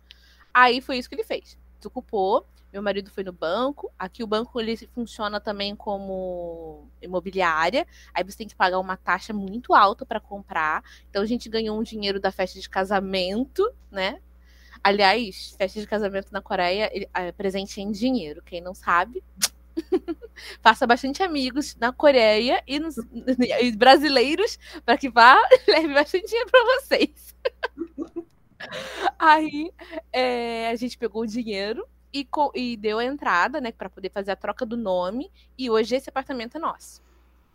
Aí 0.53 0.79
foi 0.79 0.97
isso 0.97 1.09
que 1.09 1.15
ele 1.15 1.23
fez. 1.23 1.57
Desocupou. 1.77 2.47
Meu 2.71 2.81
marido 2.81 3.09
foi 3.09 3.23
no 3.23 3.31
banco. 3.31 3.91
Aqui 3.97 4.21
o 4.21 4.27
banco 4.27 4.59
ele 4.59 4.75
funciona 4.93 5.39
também 5.39 5.75
como 5.75 6.89
imobiliária. 7.01 7.87
Aí 8.13 8.23
você 8.23 8.37
tem 8.37 8.47
que 8.47 8.55
pagar 8.55 8.79
uma 8.79 8.97
taxa 8.97 9.33
muito 9.33 9.73
alta 9.73 10.05
para 10.05 10.19
comprar. 10.19 10.83
Então 11.09 11.21
a 11.21 11.25
gente 11.25 11.47
ganhou 11.47 11.79
um 11.79 11.83
dinheiro 11.83 12.19
da 12.19 12.31
festa 12.31 12.59
de 12.59 12.69
casamento, 12.69 13.69
né? 13.91 14.19
Aliás, 14.83 15.55
festa 15.57 15.79
de 15.79 15.87
casamento 15.87 16.31
na 16.31 16.41
Coreia, 16.41 16.91
é 17.13 17.31
presente 17.31 17.81
em 17.81 17.91
dinheiro. 17.91 18.41
Quem 18.43 18.61
não 18.61 18.73
sabe, 18.73 19.23
faça 20.61 20.85
bastante 20.87 21.23
amigos 21.23 21.75
na 21.75 21.91
Coreia 21.91 22.63
e, 22.67 22.79
nos, 22.79 22.97
e 23.61 23.71
brasileiros 23.71 24.57
para 24.85 24.97
que 24.97 25.09
vá 25.09 25.37
leve 25.67 25.93
bastante 25.93 26.27
dinheiro 26.27 26.49
para 26.49 26.63
vocês. 26.75 27.35
Aí 29.19 29.71
é, 30.11 30.69
a 30.69 30.75
gente 30.75 30.97
pegou 30.97 31.23
o 31.23 31.27
dinheiro 31.27 31.85
e, 32.13 32.27
e 32.53 32.77
deu 32.77 32.99
a 32.99 33.05
entrada, 33.05 33.59
né, 33.59 33.71
para 33.71 33.89
poder 33.89 34.09
fazer 34.09 34.31
a 34.31 34.35
troca 34.35 34.65
do 34.65 34.77
nome. 34.77 35.31
E 35.57 35.69
hoje 35.69 35.95
esse 35.95 36.09
apartamento 36.09 36.57
é 36.57 36.59
nosso. 36.59 37.01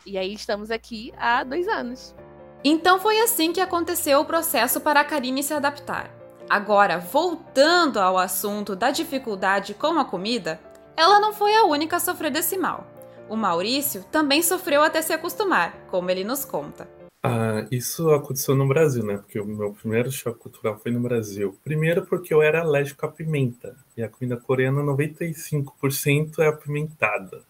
E 0.06 0.16
aí 0.16 0.32
estamos 0.32 0.70
aqui 0.70 1.12
há 1.16 1.44
dois 1.44 1.66
anos. 1.68 2.14
Então 2.62 3.00
foi 3.00 3.20
assim 3.20 3.52
que 3.52 3.60
aconteceu 3.60 4.20
o 4.20 4.24
processo 4.24 4.80
para 4.80 5.00
a 5.00 5.04
Karine 5.04 5.42
se 5.42 5.54
adaptar. 5.54 6.10
Agora, 6.48 6.98
voltando 6.98 7.98
ao 7.98 8.18
assunto 8.18 8.74
da 8.74 8.90
dificuldade 8.90 9.72
com 9.72 9.98
a 9.98 10.04
comida, 10.04 10.60
ela 11.00 11.18
não 11.18 11.32
foi 11.32 11.54
a 11.54 11.64
única 11.64 11.96
a 11.96 12.00
sofrer 12.00 12.30
desse 12.30 12.58
mal. 12.58 12.86
O 13.28 13.34
Maurício 13.34 14.04
também 14.12 14.42
sofreu 14.42 14.82
até 14.82 15.00
se 15.00 15.12
acostumar, 15.12 15.72
como 15.90 16.10
ele 16.10 16.24
nos 16.24 16.44
conta. 16.44 16.86
Ah, 17.22 17.66
isso 17.70 18.10
aconteceu 18.10 18.54
no 18.54 18.68
Brasil, 18.68 19.02
né? 19.02 19.16
Porque 19.16 19.40
o 19.40 19.46
meu 19.46 19.72
primeiro 19.72 20.10
choque 20.10 20.38
cultural 20.38 20.78
foi 20.78 20.90
no 20.92 21.00
Brasil. 21.00 21.58
Primeiro 21.64 22.04
porque 22.04 22.34
eu 22.34 22.42
era 22.42 22.60
alérgico 22.60 23.06
à 23.06 23.08
pimenta. 23.08 23.76
E 23.96 24.02
a 24.02 24.08
comida 24.08 24.36
coreana, 24.36 24.82
95% 24.82 26.38
é 26.40 26.48
apimentada. 26.48 27.42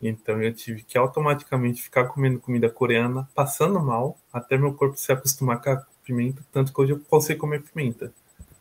Então 0.00 0.40
eu 0.40 0.52
tive 0.54 0.84
que 0.84 0.96
automaticamente 0.96 1.82
ficar 1.82 2.04
comendo 2.06 2.38
comida 2.38 2.70
coreana, 2.70 3.28
passando 3.34 3.80
mal, 3.80 4.16
até 4.32 4.56
meu 4.56 4.72
corpo 4.72 4.96
se 4.96 5.10
acostumar 5.10 5.60
com 5.60 5.70
a 5.70 5.82
pimenta, 6.04 6.44
tanto 6.52 6.72
que 6.72 6.80
hoje 6.80 6.92
eu 6.92 7.00
consigo 7.00 7.40
comer 7.40 7.62
pimenta. 7.62 8.12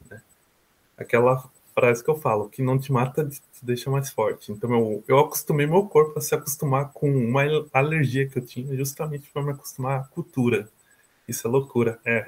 Né? 0.09 0.21
Aquela 0.97 1.43
frase 1.77 2.03
que 2.03 2.09
eu 2.09 2.15
falo, 2.15 2.49
que 2.49 2.63
não 2.63 2.79
te 2.79 2.91
mata, 2.91 3.23
te 3.23 3.39
deixa 3.61 3.91
mais 3.91 4.09
forte. 4.09 4.51
Então 4.51 4.73
eu, 4.73 5.03
eu 5.07 5.19
acostumei 5.19 5.67
meu 5.67 5.85
corpo 5.85 6.17
a 6.17 6.21
se 6.21 6.33
acostumar 6.33 6.91
com 6.91 7.07
uma 7.07 7.43
alergia 7.71 8.27
que 8.27 8.39
eu 8.39 8.43
tinha, 8.43 8.75
justamente 8.75 9.29
para 9.31 9.43
me 9.43 9.51
acostumar 9.51 9.99
à 9.99 10.03
cultura. 10.05 10.67
Isso 11.27 11.45
é 11.45 11.51
loucura, 11.51 11.99
é. 12.03 12.25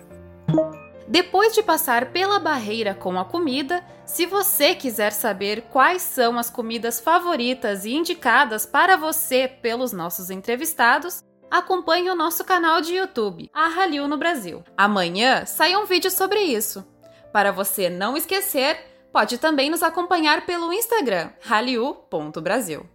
Depois 1.08 1.56
de 1.56 1.64
passar 1.64 2.12
pela 2.12 2.38
barreira 2.38 2.94
com 2.94 3.18
a 3.18 3.26
comida, 3.26 3.84
se 4.06 4.28
você 4.28 4.76
quiser 4.76 5.12
saber 5.12 5.64
quais 5.72 6.04
são 6.04 6.38
as 6.38 6.52
comidas 6.52 7.00
favoritas 7.00 7.86
e 7.86 7.94
indicadas 7.96 8.68
para 8.68 8.98
você 8.98 9.48
pelos 9.48 9.92
nossos 9.92 10.30
entrevistados, 10.30 11.24
acompanhe 11.50 12.12
o 12.12 12.16
nosso 12.16 12.46
canal 12.46 12.82
de 12.82 12.94
YouTube, 12.94 13.50
a 13.52 13.68
Hallyu 13.68 14.08
no 14.08 14.18
Brasil. 14.18 14.64
Amanhã 14.78 15.48
sai 15.48 15.76
um 15.76 15.86
vídeo 15.86 16.12
sobre 16.12 16.40
isso. 16.40 16.86
Para 17.34 17.52
você 17.52 17.90
não 17.90 18.16
esquecer, 18.16 18.89
Pode 19.12 19.38
também 19.40 19.70
nos 19.70 19.82
acompanhar 19.82 20.46
pelo 20.46 20.72
Instagram, 20.72 21.32
hallyu.brasil. 21.42 22.86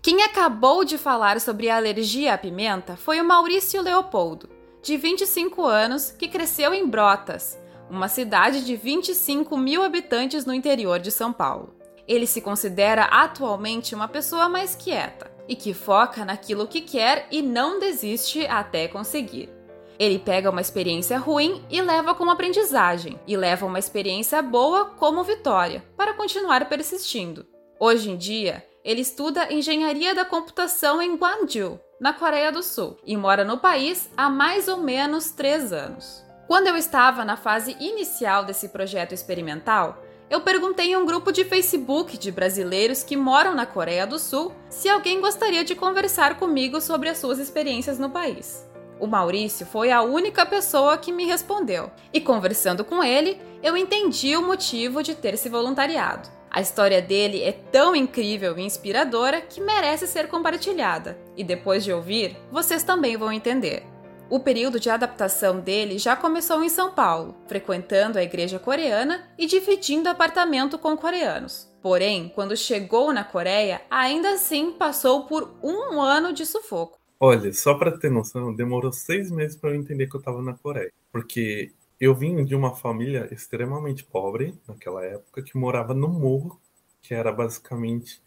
Quem 0.00 0.22
acabou 0.22 0.84
de 0.84 0.96
falar 0.96 1.40
sobre 1.40 1.68
a 1.68 1.76
alergia 1.76 2.34
à 2.34 2.38
pimenta 2.38 2.96
foi 2.96 3.20
o 3.20 3.24
Maurício 3.24 3.82
Leopoldo, 3.82 4.48
de 4.80 4.96
25 4.96 5.64
anos, 5.64 6.12
que 6.12 6.28
cresceu 6.28 6.72
em 6.72 6.86
Brotas, 6.86 7.58
uma 7.90 8.06
cidade 8.06 8.64
de 8.64 8.76
25 8.76 9.56
mil 9.56 9.82
habitantes 9.82 10.46
no 10.46 10.54
interior 10.54 11.00
de 11.00 11.10
São 11.10 11.32
Paulo. 11.32 11.74
Ele 12.06 12.26
se 12.26 12.40
considera 12.40 13.04
atualmente 13.04 13.94
uma 13.94 14.06
pessoa 14.06 14.48
mais 14.48 14.76
quieta 14.76 15.30
e 15.48 15.56
que 15.56 15.74
foca 15.74 16.24
naquilo 16.24 16.68
que 16.68 16.80
quer 16.80 17.26
e 17.30 17.42
não 17.42 17.80
desiste 17.80 18.46
até 18.46 18.86
conseguir. 18.86 19.57
Ele 19.98 20.18
pega 20.18 20.50
uma 20.50 20.60
experiência 20.60 21.18
ruim 21.18 21.64
e 21.68 21.82
leva 21.82 22.14
como 22.14 22.30
aprendizagem, 22.30 23.18
e 23.26 23.36
leva 23.36 23.66
uma 23.66 23.78
experiência 23.78 24.40
boa 24.40 24.84
como 24.84 25.24
vitória, 25.24 25.84
para 25.96 26.14
continuar 26.14 26.68
persistindo. 26.68 27.44
Hoje 27.80 28.10
em 28.10 28.16
dia, 28.16 28.64
ele 28.84 29.00
estuda 29.00 29.52
engenharia 29.52 30.14
da 30.14 30.24
computação 30.24 31.02
em 31.02 31.16
Gwangju, 31.16 31.80
na 32.00 32.12
Coreia 32.12 32.52
do 32.52 32.62
Sul, 32.62 32.96
e 33.04 33.16
mora 33.16 33.44
no 33.44 33.58
país 33.58 34.08
há 34.16 34.30
mais 34.30 34.68
ou 34.68 34.76
menos 34.76 35.32
três 35.32 35.72
anos. 35.72 36.24
Quando 36.46 36.68
eu 36.68 36.76
estava 36.76 37.24
na 37.24 37.36
fase 37.36 37.76
inicial 37.80 38.44
desse 38.44 38.68
projeto 38.68 39.12
experimental, 39.12 40.02
eu 40.30 40.40
perguntei 40.42 40.92
em 40.92 40.96
um 40.96 41.04
grupo 41.04 41.32
de 41.32 41.44
Facebook 41.44 42.16
de 42.16 42.30
brasileiros 42.30 43.02
que 43.02 43.16
moram 43.16 43.54
na 43.54 43.66
Coreia 43.66 44.06
do 44.06 44.18
Sul 44.18 44.52
se 44.68 44.88
alguém 44.88 45.20
gostaria 45.20 45.64
de 45.64 45.74
conversar 45.74 46.38
comigo 46.38 46.80
sobre 46.80 47.08
as 47.08 47.18
suas 47.18 47.38
experiências 47.38 47.98
no 47.98 48.10
país. 48.10 48.66
O 49.00 49.06
Maurício 49.06 49.64
foi 49.64 49.92
a 49.92 50.02
única 50.02 50.44
pessoa 50.44 50.98
que 50.98 51.12
me 51.12 51.24
respondeu, 51.24 51.90
e 52.12 52.20
conversando 52.20 52.84
com 52.84 53.02
ele, 53.02 53.40
eu 53.62 53.76
entendi 53.76 54.36
o 54.36 54.42
motivo 54.42 55.02
de 55.02 55.14
ter 55.14 55.36
se 55.36 55.48
voluntariado. 55.48 56.28
A 56.50 56.60
história 56.60 57.00
dele 57.00 57.42
é 57.42 57.52
tão 57.52 57.94
incrível 57.94 58.58
e 58.58 58.62
inspiradora 58.62 59.40
que 59.40 59.60
merece 59.60 60.06
ser 60.06 60.28
compartilhada, 60.28 61.18
e 61.36 61.44
depois 61.44 61.84
de 61.84 61.92
ouvir, 61.92 62.36
vocês 62.50 62.82
também 62.82 63.16
vão 63.16 63.30
entender. 63.30 63.84
O 64.30 64.40
período 64.40 64.78
de 64.78 64.90
adaptação 64.90 65.60
dele 65.60 65.98
já 65.98 66.14
começou 66.14 66.62
em 66.62 66.68
São 66.68 66.90
Paulo, 66.90 67.36
frequentando 67.46 68.18
a 68.18 68.22
igreja 68.22 68.58
coreana 68.58 69.26
e 69.38 69.46
dividindo 69.46 70.08
apartamento 70.08 70.78
com 70.78 70.96
coreanos. 70.96 71.66
Porém, 71.80 72.30
quando 72.34 72.56
chegou 72.56 73.12
na 73.12 73.24
Coreia, 73.24 73.80
ainda 73.90 74.30
assim 74.30 74.72
passou 74.72 75.24
por 75.24 75.56
um 75.62 76.00
ano 76.00 76.32
de 76.32 76.44
sufoco. 76.44 76.98
Olha, 77.20 77.52
só 77.52 77.74
para 77.74 77.96
ter 77.98 78.10
noção, 78.10 78.54
demorou 78.54 78.92
seis 78.92 79.30
meses 79.30 79.56
para 79.56 79.70
eu 79.70 79.74
entender 79.76 80.06
que 80.08 80.14
eu 80.16 80.20
estava 80.20 80.40
na 80.42 80.54
Coreia. 80.54 80.92
Porque 81.10 81.72
eu 82.00 82.14
vim 82.14 82.44
de 82.44 82.54
uma 82.54 82.74
família 82.76 83.28
extremamente 83.32 84.04
pobre 84.04 84.54
naquela 84.68 85.04
época, 85.04 85.42
que 85.42 85.56
morava 85.56 85.94
no 85.94 86.08
morro, 86.08 86.60
que 87.02 87.14
era 87.14 87.32
basicamente 87.32 88.22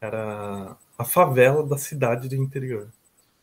era 0.00 0.76
a 0.98 1.04
favela 1.04 1.66
da 1.66 1.78
cidade 1.78 2.28
do 2.28 2.36
interior. 2.36 2.90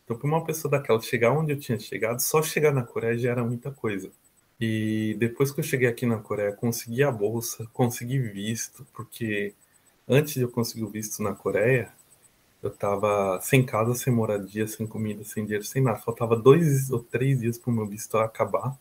Então, 0.04 0.18
para 0.18 0.28
uma 0.28 0.44
pessoa 0.44 0.70
daquela 0.70 1.00
chegar 1.02 1.32
onde 1.32 1.52
eu 1.52 1.60
tinha 1.60 1.78
chegado, 1.78 2.20
só 2.20 2.42
chegar 2.42 2.72
na 2.72 2.84
Coreia 2.84 3.18
já 3.18 3.30
era 3.32 3.44
muita 3.44 3.70
coisa. 3.72 4.10
E 4.60 5.16
depois 5.18 5.52
que 5.52 5.60
eu 5.60 5.64
cheguei 5.64 5.88
aqui 5.88 6.06
na 6.06 6.18
Coreia, 6.18 6.52
consegui 6.52 7.02
a 7.02 7.12
bolsa, 7.12 7.66
consegui 7.72 8.18
visto, 8.20 8.86
porque 8.94 9.54
antes 10.08 10.34
de 10.34 10.42
eu 10.42 10.50
conseguir 10.50 10.84
o 10.84 10.90
visto 10.90 11.22
na 11.22 11.34
Coreia, 11.34 11.92
eu 12.62 12.70
tava 12.70 13.40
sem 13.40 13.64
casa, 13.64 13.94
sem 13.94 14.12
moradia, 14.12 14.66
sem 14.66 14.86
comida, 14.86 15.24
sem 15.24 15.44
dinheiro, 15.44 15.64
sem 15.64 15.82
nada. 15.82 15.98
Faltava 15.98 16.36
dois 16.36 16.90
ou 16.90 17.00
três 17.02 17.40
dias 17.40 17.58
para 17.58 17.70
o 17.70 17.74
meu 17.74 17.86
visto 17.86 18.16
acabar. 18.18 18.76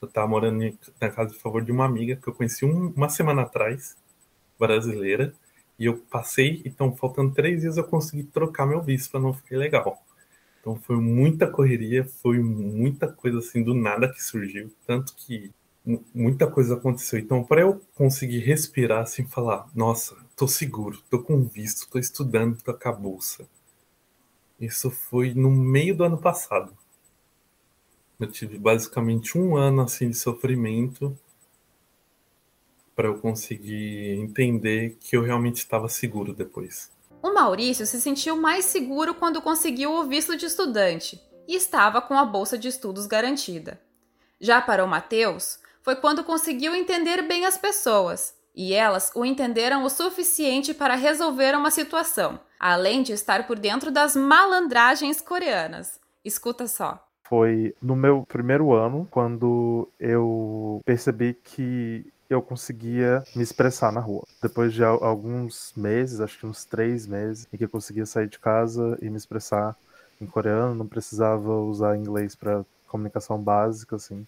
Eu 0.00 0.08
tava 0.08 0.28
morando 0.28 0.78
na 1.00 1.10
casa 1.10 1.32
de 1.32 1.38
favor 1.38 1.62
de 1.62 1.70
uma 1.70 1.84
amiga 1.84 2.16
que 2.16 2.28
eu 2.28 2.34
conheci 2.34 2.64
um, 2.64 2.88
uma 2.96 3.08
semana 3.08 3.42
atrás, 3.42 3.96
brasileira. 4.58 5.34
E 5.78 5.86
eu 5.86 5.98
passei, 6.10 6.62
então 6.64 6.94
faltando 6.96 7.32
três 7.34 7.62
dias 7.62 7.76
eu 7.76 7.84
consegui 7.84 8.24
trocar 8.24 8.66
meu 8.66 8.82
visto 8.82 9.10
para 9.10 9.20
não 9.20 9.32
ficar 9.34 9.56
legal. 9.56 10.02
Então 10.60 10.76
foi 10.76 10.96
muita 10.96 11.46
correria, 11.46 12.04
foi 12.04 12.38
muita 12.38 13.08
coisa 13.08 13.38
assim 13.38 13.62
do 13.62 13.74
nada 13.74 14.08
que 14.08 14.22
surgiu. 14.22 14.70
Tanto 14.86 15.14
que 15.16 15.50
muita 16.14 16.46
coisa 16.46 16.74
aconteceu. 16.74 17.18
Então, 17.18 17.42
para 17.42 17.62
eu 17.62 17.80
conseguir 17.94 18.40
respirar 18.40 19.02
assim, 19.02 19.26
falar, 19.26 19.66
nossa, 19.74 20.16
tô 20.40 20.48
seguro, 20.48 21.02
tô 21.10 21.22
com 21.22 21.44
visto, 21.44 21.86
tô 21.90 21.98
estudando, 21.98 22.56
com 22.64 22.88
a 22.88 22.92
bolsa. 22.92 23.46
Isso 24.58 24.90
foi 24.90 25.34
no 25.34 25.50
meio 25.50 25.94
do 25.94 26.02
ano 26.02 26.16
passado. 26.16 26.74
Eu 28.18 28.26
tive 28.26 28.56
basicamente 28.56 29.36
um 29.36 29.54
ano 29.54 29.82
assim 29.82 30.08
de 30.08 30.16
sofrimento 30.16 31.14
para 32.96 33.08
eu 33.08 33.18
conseguir 33.18 34.18
entender 34.18 34.96
que 34.98 35.14
eu 35.14 35.22
realmente 35.22 35.58
estava 35.58 35.90
seguro 35.90 36.32
depois. 36.32 36.90
O 37.22 37.34
Maurício 37.34 37.84
se 37.84 38.00
sentiu 38.00 38.34
mais 38.34 38.64
seguro 38.64 39.14
quando 39.14 39.42
conseguiu 39.42 39.92
o 39.92 40.06
visto 40.06 40.38
de 40.38 40.46
estudante 40.46 41.20
e 41.46 41.54
estava 41.54 42.00
com 42.00 42.14
a 42.14 42.24
bolsa 42.24 42.56
de 42.56 42.66
estudos 42.66 43.06
garantida. 43.06 43.78
Já 44.40 44.62
para 44.62 44.82
o 44.82 44.88
Matheus, 44.88 45.58
foi 45.82 45.96
quando 45.96 46.24
conseguiu 46.24 46.74
entender 46.74 47.20
bem 47.28 47.44
as 47.44 47.58
pessoas, 47.58 48.39
e 48.54 48.72
elas 48.72 49.10
o 49.14 49.24
entenderam 49.24 49.84
o 49.84 49.90
suficiente 49.90 50.74
para 50.74 50.94
resolver 50.94 51.54
uma 51.54 51.70
situação, 51.70 52.40
além 52.58 53.02
de 53.02 53.12
estar 53.12 53.46
por 53.46 53.58
dentro 53.58 53.90
das 53.90 54.16
malandragens 54.16 55.20
coreanas. 55.20 56.00
Escuta 56.24 56.66
só. 56.66 57.06
Foi 57.28 57.74
no 57.80 57.94
meu 57.94 58.24
primeiro 58.26 58.72
ano 58.72 59.06
quando 59.10 59.88
eu 59.98 60.80
percebi 60.84 61.34
que 61.34 62.04
eu 62.28 62.40
conseguia 62.40 63.24
me 63.34 63.42
expressar 63.42 63.92
na 63.92 64.00
rua. 64.00 64.24
Depois 64.40 64.72
de 64.72 64.84
alguns 64.84 65.72
meses, 65.76 66.20
acho 66.20 66.38
que 66.38 66.46
uns 66.46 66.64
três 66.64 67.06
meses, 67.06 67.46
em 67.52 67.56
que 67.56 67.64
eu 67.64 67.68
conseguia 67.68 68.06
sair 68.06 68.28
de 68.28 68.38
casa 68.38 68.96
e 69.02 69.10
me 69.10 69.16
expressar 69.16 69.76
em 70.20 70.26
coreano, 70.26 70.74
não 70.74 70.86
precisava 70.86 71.56
usar 71.56 71.96
inglês 71.96 72.36
para 72.36 72.64
comunicação 72.86 73.38
básica, 73.38 73.96
assim. 73.96 74.26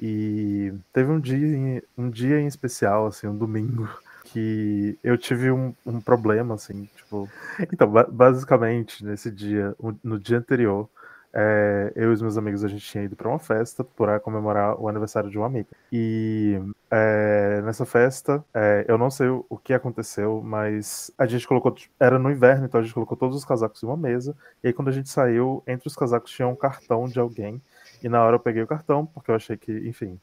E 0.00 0.72
teve 0.92 1.10
um 1.10 1.20
dia, 1.20 1.82
um 1.96 2.10
dia 2.10 2.40
em 2.40 2.46
especial, 2.46 3.06
assim, 3.06 3.26
um 3.26 3.36
domingo, 3.36 3.88
que 4.24 4.98
eu 5.02 5.16
tive 5.18 5.50
um, 5.50 5.74
um 5.84 6.00
problema, 6.00 6.54
assim, 6.54 6.88
tipo. 6.96 7.28
Então, 7.72 7.90
basicamente, 8.10 9.04
nesse 9.04 9.30
dia, 9.30 9.74
no 10.02 10.18
dia 10.18 10.38
anterior, 10.38 10.88
é, 11.32 11.92
eu 11.94 12.10
e 12.10 12.14
os 12.14 12.22
meus 12.22 12.38
amigos 12.38 12.64
a 12.64 12.68
gente 12.68 12.84
tinha 12.84 13.04
ido 13.04 13.14
para 13.14 13.28
uma 13.28 13.38
festa 13.38 13.84
para 13.84 14.18
comemorar 14.18 14.80
o 14.80 14.88
aniversário 14.88 15.30
de 15.30 15.38
um 15.38 15.44
amigo. 15.44 15.68
E 15.92 16.58
é, 16.90 17.60
nessa 17.62 17.84
festa, 17.84 18.44
é, 18.54 18.84
eu 18.88 18.96
não 18.96 19.10
sei 19.10 19.28
o, 19.28 19.58
que 19.62 19.74
aconteceu, 19.74 20.40
mas 20.42 21.10
a 21.18 21.26
gente 21.26 21.46
colocou. 21.46 21.74
Era 22.00 22.18
no 22.18 22.30
inverno, 22.30 22.64
então 22.64 22.80
a 22.80 22.82
gente 22.82 22.94
colocou 22.94 23.16
todos 23.16 23.36
os 23.36 23.44
casacos 23.44 23.82
em 23.82 23.86
uma 23.86 23.96
mesa. 23.96 24.34
E 24.62 24.68
aí, 24.68 24.72
quando 24.72 24.88
a 24.88 24.92
gente 24.92 25.08
saiu, 25.10 25.62
entre 25.66 25.86
os 25.86 25.94
casacos 25.94 26.30
tinha 26.30 26.48
um 26.48 26.56
cartão 26.56 27.06
de 27.06 27.20
alguém. 27.20 27.60
E 28.02 28.08
na 28.08 28.22
hora 28.22 28.36
eu 28.36 28.40
peguei 28.40 28.62
o 28.62 28.66
cartão, 28.66 29.06
porque 29.06 29.30
eu 29.30 29.34
achei 29.34 29.56
que, 29.56 29.72
enfim, 29.88 30.18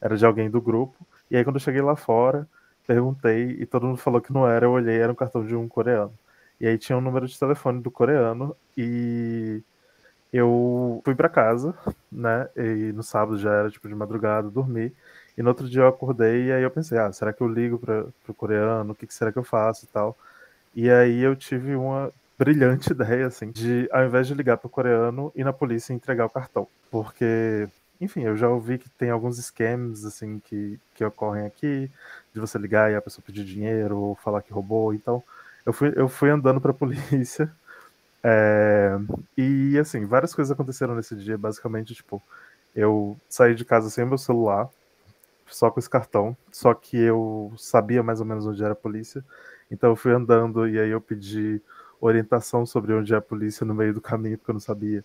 era 0.00 0.16
de 0.16 0.24
alguém 0.26 0.50
do 0.50 0.60
grupo. 0.60 0.96
E 1.30 1.36
aí, 1.36 1.44
quando 1.44 1.56
eu 1.56 1.60
cheguei 1.60 1.80
lá 1.82 1.96
fora, 1.96 2.48
perguntei 2.86 3.56
e 3.60 3.66
todo 3.66 3.86
mundo 3.86 3.98
falou 3.98 4.20
que 4.20 4.32
não 4.32 4.48
era. 4.48 4.66
Eu 4.66 4.72
olhei, 4.72 4.98
era 4.98 5.12
um 5.12 5.14
cartão 5.14 5.44
de 5.46 5.54
um 5.54 5.68
coreano. 5.68 6.12
E 6.60 6.66
aí 6.66 6.76
tinha 6.78 6.96
um 6.98 7.00
número 7.00 7.26
de 7.26 7.38
telefone 7.38 7.80
do 7.82 7.90
coreano 7.90 8.56
e 8.76 9.62
eu 10.32 11.00
fui 11.04 11.14
para 11.14 11.28
casa, 11.28 11.74
né? 12.10 12.48
E 12.56 12.92
no 12.92 13.02
sábado 13.02 13.38
já 13.38 13.52
era 13.52 13.70
tipo 13.70 13.88
de 13.88 13.94
madrugada, 13.94 14.50
dormi. 14.50 14.94
E 15.36 15.42
no 15.42 15.48
outro 15.48 15.68
dia 15.68 15.82
eu 15.82 15.88
acordei 15.88 16.46
e 16.46 16.52
aí 16.52 16.62
eu 16.62 16.70
pensei, 16.70 16.98
ah, 16.98 17.12
será 17.12 17.32
que 17.32 17.40
eu 17.42 17.48
ligo 17.48 17.78
para 17.78 18.06
o 18.28 18.34
coreano? 18.34 18.92
O 18.92 18.94
que, 18.94 19.06
que 19.06 19.14
será 19.14 19.32
que 19.32 19.38
eu 19.38 19.44
faço 19.44 19.84
e 19.86 19.88
tal? 19.88 20.16
E 20.74 20.90
aí 20.90 21.20
eu 21.20 21.36
tive 21.36 21.74
uma 21.76 22.12
brilhante 22.40 22.90
ideia, 22.92 23.26
assim, 23.26 23.50
de 23.50 23.86
ao 23.92 24.06
invés 24.06 24.26
de 24.26 24.32
ligar 24.32 24.56
para 24.56 24.66
o 24.66 24.70
coreano, 24.70 25.30
ir 25.36 25.44
na 25.44 25.52
polícia 25.52 25.92
e 25.92 25.96
entregar 25.96 26.24
o 26.24 26.30
cartão. 26.30 26.66
Porque, 26.90 27.68
enfim, 28.00 28.22
eu 28.22 28.34
já 28.34 28.48
ouvi 28.48 28.78
que 28.78 28.88
tem 28.88 29.10
alguns 29.10 29.36
scams, 29.36 30.06
assim, 30.06 30.40
que, 30.40 30.80
que 30.94 31.04
ocorrem 31.04 31.44
aqui, 31.44 31.90
de 32.32 32.40
você 32.40 32.58
ligar 32.58 32.90
e 32.90 32.96
a 32.96 33.02
pessoa 33.02 33.22
pedir 33.24 33.44
dinheiro 33.44 33.98
ou 33.98 34.14
falar 34.14 34.40
que 34.40 34.54
roubou. 34.54 34.94
Então, 34.94 35.22
eu 35.66 35.72
fui, 35.74 35.92
eu 35.94 36.08
fui 36.08 36.30
andando 36.30 36.62
para 36.62 36.70
a 36.70 36.74
polícia 36.74 37.52
é, 38.22 38.98
e 39.36 39.78
assim, 39.78 40.04
várias 40.04 40.34
coisas 40.34 40.50
aconteceram 40.50 40.94
nesse 40.94 41.14
dia. 41.16 41.36
Basicamente, 41.38 41.94
tipo, 41.94 42.22
eu 42.74 43.18
saí 43.28 43.54
de 43.54 43.64
casa 43.64 43.90
sem 43.90 44.04
meu 44.06 44.18
celular, 44.18 44.68
só 45.46 45.70
com 45.70 45.80
esse 45.80 45.90
cartão. 45.90 46.36
Só 46.52 46.74
que 46.74 46.96
eu 46.96 47.52
sabia 47.58 48.02
mais 48.02 48.20
ou 48.20 48.26
menos 48.26 48.46
onde 48.46 48.62
era 48.62 48.72
a 48.72 48.76
polícia. 48.76 49.24
Então 49.70 49.90
eu 49.90 49.96
fui 49.96 50.12
andando 50.12 50.68
e 50.68 50.78
aí 50.78 50.90
eu 50.90 51.00
pedi 51.00 51.60
orientação 52.00 52.64
sobre 52.66 52.92
onde 52.94 53.12
é 53.14 53.16
a 53.16 53.20
polícia 53.20 53.64
no 53.66 53.74
meio 53.74 53.94
do 53.94 54.00
caminho, 54.00 54.38
porque 54.38 54.50
eu 54.50 54.54
não 54.54 54.60
sabia. 54.60 55.04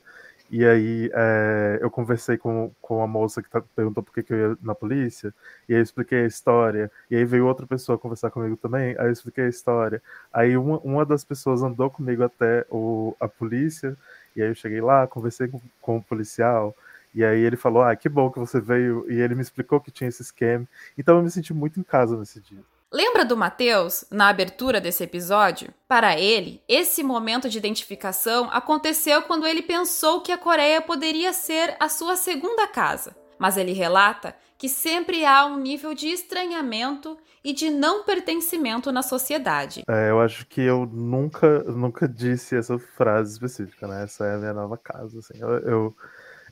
E 0.49 0.63
aí 0.63 1.09
é, 1.13 1.79
eu 1.81 1.89
conversei 1.89 2.37
com, 2.37 2.71
com 2.81 3.01
a 3.01 3.07
moça 3.07 3.41
que 3.41 3.49
tá, 3.49 3.61
perguntou 3.75 4.03
por 4.03 4.13
que, 4.13 4.21
que 4.23 4.31
eu 4.33 4.51
ia 4.51 4.57
na 4.61 4.75
polícia, 4.75 5.33
e 5.67 5.73
aí 5.73 5.79
eu 5.79 5.83
expliquei 5.83 6.23
a 6.23 6.27
história, 6.27 6.91
e 7.09 7.15
aí 7.15 7.25
veio 7.25 7.47
outra 7.47 7.65
pessoa 7.65 7.97
conversar 7.97 8.29
comigo 8.29 8.55
também, 8.55 8.95
aí 8.99 9.07
eu 9.07 9.11
expliquei 9.11 9.45
a 9.45 9.49
história. 9.49 10.01
Aí 10.31 10.55
uma, 10.55 10.77
uma 10.79 11.05
das 11.05 11.23
pessoas 11.23 11.63
andou 11.63 11.89
comigo 11.89 12.23
até 12.23 12.65
o, 12.69 13.15
a 13.19 13.27
polícia, 13.27 13.97
e 14.35 14.41
aí 14.41 14.49
eu 14.49 14.55
cheguei 14.55 14.81
lá, 14.81 15.07
conversei 15.07 15.47
com, 15.47 15.59
com 15.81 15.97
o 15.97 16.03
policial, 16.03 16.75
e 17.13 17.23
aí 17.23 17.39
ele 17.39 17.55
falou, 17.57 17.81
ah, 17.83 17.95
que 17.95 18.09
bom 18.09 18.29
que 18.29 18.39
você 18.39 18.59
veio, 18.61 19.05
e 19.09 19.19
ele 19.19 19.35
me 19.35 19.41
explicou 19.41 19.79
que 19.81 19.89
tinha 19.91 20.09
esse 20.09 20.21
esquema. 20.21 20.67
Então 20.97 21.17
eu 21.17 21.23
me 21.23 21.31
senti 21.31 21.53
muito 21.53 21.79
em 21.79 21.83
casa 21.83 22.17
nesse 22.17 22.39
dia. 22.41 22.74
Lembra 22.93 23.25
do 23.25 23.35
Matheus 23.35 24.05
na 24.11 24.29
abertura 24.29 24.79
desse 24.79 25.03
episódio? 25.03 25.73
Para 25.87 26.19
ele, 26.19 26.61
esse 26.67 27.03
momento 27.03 27.49
de 27.49 27.57
identificação 27.57 28.49
aconteceu 28.51 29.23
quando 29.23 29.45
ele 29.45 29.61
pensou 29.61 30.21
que 30.21 30.31
a 30.31 30.37
Coreia 30.37 30.81
poderia 30.81 31.33
ser 31.33 31.75
a 31.79 31.89
sua 31.89 32.15
segunda 32.15 32.67
casa. 32.67 33.15
Mas 33.37 33.57
ele 33.57 33.73
relata 33.73 34.35
que 34.57 34.69
sempre 34.69 35.25
há 35.25 35.45
um 35.45 35.57
nível 35.57 35.93
de 35.93 36.07
estranhamento 36.07 37.17
e 37.43 37.53
de 37.53 37.69
não 37.69 38.03
pertencimento 38.03 38.91
na 38.91 39.01
sociedade. 39.01 39.83
É, 39.89 40.09
eu 40.09 40.21
acho 40.21 40.45
que 40.45 40.61
eu 40.61 40.85
nunca, 40.85 41.63
nunca 41.63 42.07
disse 42.07 42.55
essa 42.55 42.79
frase 42.79 43.33
específica, 43.33 43.87
né? 43.87 44.03
Essa 44.03 44.25
é 44.25 44.35
a 44.35 44.37
minha 44.37 44.53
nova 44.53 44.77
casa. 44.77 45.19
Assim. 45.19 45.33
Eu, 45.37 45.49
eu 45.59 45.95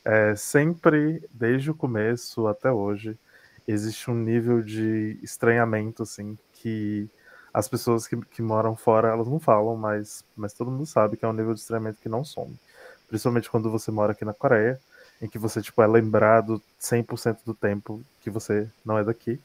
é, 0.03 0.35
sempre, 0.35 1.23
desde 1.31 1.71
o 1.71 1.75
começo 1.75 2.47
até 2.47 2.71
hoje, 2.71 3.17
existe 3.67 4.09
um 4.09 4.15
nível 4.15 4.61
de 4.61 5.17
estranhamento, 5.21 6.03
assim, 6.03 6.37
que 6.53 7.09
as 7.53 7.67
pessoas 7.67 8.07
que, 8.07 8.17
que 8.17 8.41
moram 8.41 8.75
fora, 8.75 9.09
elas 9.09 9.27
não 9.27 9.39
falam, 9.39 9.75
mas, 9.75 10.23
mas 10.35 10.53
todo 10.53 10.71
mundo 10.71 10.85
sabe 10.85 11.17
que 11.17 11.23
é 11.23 11.27
um 11.27 11.33
nível 11.33 11.53
de 11.53 11.59
estranhamento 11.59 12.01
que 12.01 12.09
não 12.09 12.23
some. 12.23 12.57
Principalmente 13.07 13.49
quando 13.49 13.69
você 13.69 13.91
mora 13.91 14.13
aqui 14.13 14.25
na 14.25 14.33
Coreia, 14.33 14.79
em 15.21 15.27
que 15.27 15.37
você, 15.37 15.61
tipo, 15.61 15.81
é 15.81 15.87
lembrado 15.87 16.61
100% 16.81 17.37
do 17.45 17.53
tempo 17.53 18.01
que 18.21 18.29
você 18.29 18.67
não 18.83 18.97
é 18.97 19.03
daqui, 19.03 19.39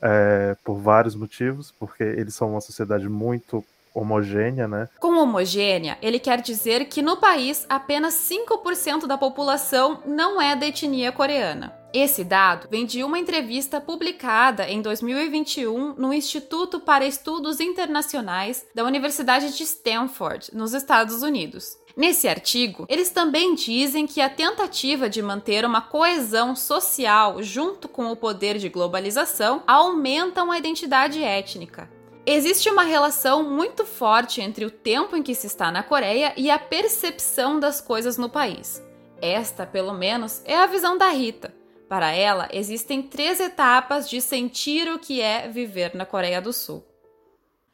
é, 0.00 0.56
por 0.64 0.78
vários 0.78 1.14
motivos, 1.14 1.74
porque 1.78 2.02
eles 2.02 2.34
são 2.34 2.52
uma 2.52 2.60
sociedade 2.60 3.08
muito 3.08 3.64
homogênea, 3.92 4.68
né? 4.68 4.88
Com 5.00 5.18
homogênea, 5.18 5.98
ele 6.00 6.20
quer 6.20 6.40
dizer 6.40 6.84
que 6.84 7.02
no 7.02 7.16
país 7.16 7.66
apenas 7.68 8.14
5% 8.14 9.06
da 9.06 9.18
população 9.18 10.02
não 10.06 10.40
é 10.40 10.54
da 10.54 10.66
etnia 10.66 11.10
coreana. 11.10 11.77
Esse 11.92 12.22
dado 12.22 12.68
vem 12.70 12.84
de 12.84 13.02
uma 13.02 13.18
entrevista 13.18 13.80
publicada 13.80 14.68
em 14.68 14.82
2021 14.82 15.94
no 15.94 16.12
Instituto 16.12 16.80
para 16.80 17.06
Estudos 17.06 17.60
Internacionais 17.60 18.66
da 18.74 18.84
Universidade 18.84 19.56
de 19.56 19.62
Stanford, 19.62 20.50
nos 20.52 20.74
Estados 20.74 21.22
Unidos. 21.22 21.78
Nesse 21.96 22.28
artigo, 22.28 22.84
eles 22.90 23.10
também 23.10 23.54
dizem 23.54 24.06
que 24.06 24.20
a 24.20 24.28
tentativa 24.28 25.08
de 25.08 25.22
manter 25.22 25.64
uma 25.64 25.80
coesão 25.80 26.54
social 26.54 27.42
junto 27.42 27.88
com 27.88 28.12
o 28.12 28.16
poder 28.16 28.58
de 28.58 28.68
globalização 28.68 29.62
aumentam 29.66 30.52
a 30.52 30.58
identidade 30.58 31.22
étnica. 31.22 31.90
Existe 32.26 32.68
uma 32.68 32.82
relação 32.82 33.42
muito 33.42 33.86
forte 33.86 34.42
entre 34.42 34.66
o 34.66 34.70
tempo 34.70 35.16
em 35.16 35.22
que 35.22 35.34
se 35.34 35.46
está 35.46 35.72
na 35.72 35.82
Coreia 35.82 36.34
e 36.36 36.50
a 36.50 36.58
percepção 36.58 37.58
das 37.58 37.80
coisas 37.80 38.18
no 38.18 38.28
país. 38.28 38.84
Esta, 39.20 39.66
pelo 39.66 39.94
menos, 39.94 40.42
é 40.44 40.54
a 40.54 40.66
visão 40.66 40.96
da 40.96 41.08
Rita. 41.08 41.57
Para 41.88 42.12
ela, 42.12 42.48
existem 42.52 43.02
três 43.02 43.40
etapas 43.40 44.08
de 44.10 44.20
sentir 44.20 44.88
o 44.88 44.98
que 44.98 45.22
é 45.22 45.48
viver 45.48 45.94
na 45.94 46.04
Coreia 46.04 46.40
do 46.40 46.52
Sul. 46.52 46.84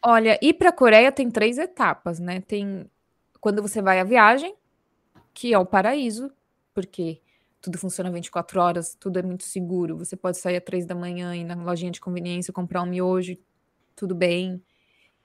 Olha, 0.00 0.38
ir 0.40 0.55
para 0.55 0.68
a 0.68 0.72
Coreia 0.72 1.11
tem 1.11 1.29
três 1.31 1.59
etapas, 1.59 2.20
né? 2.20 2.40
Tem 2.40 2.88
quando 3.40 3.61
você 3.61 3.83
vai 3.83 3.98
à 4.00 4.05
viagem, 4.05 4.55
que 5.35 5.53
é 5.53 5.59
o 5.59 5.66
paraíso, 5.66 6.33
porque 6.72 7.20
tudo 7.61 7.77
funciona 7.77 8.11
24 8.11 8.61
horas, 8.61 8.94
tudo 8.94 9.18
é 9.18 9.22
muito 9.22 9.44
seguro. 9.44 9.98
Você 9.98 10.16
pode 10.16 10.38
sair 10.38 10.57
às 10.57 10.64
três 10.64 10.87
da 10.87 10.94
manhã 10.94 11.35
e 11.35 11.42
na 11.42 11.55
lojinha 11.55 11.90
de 11.90 12.00
conveniência 12.00 12.53
comprar 12.53 12.83
um 12.83 12.87
miojo, 12.87 13.37
tudo 13.96 14.14
bem. 14.14 14.62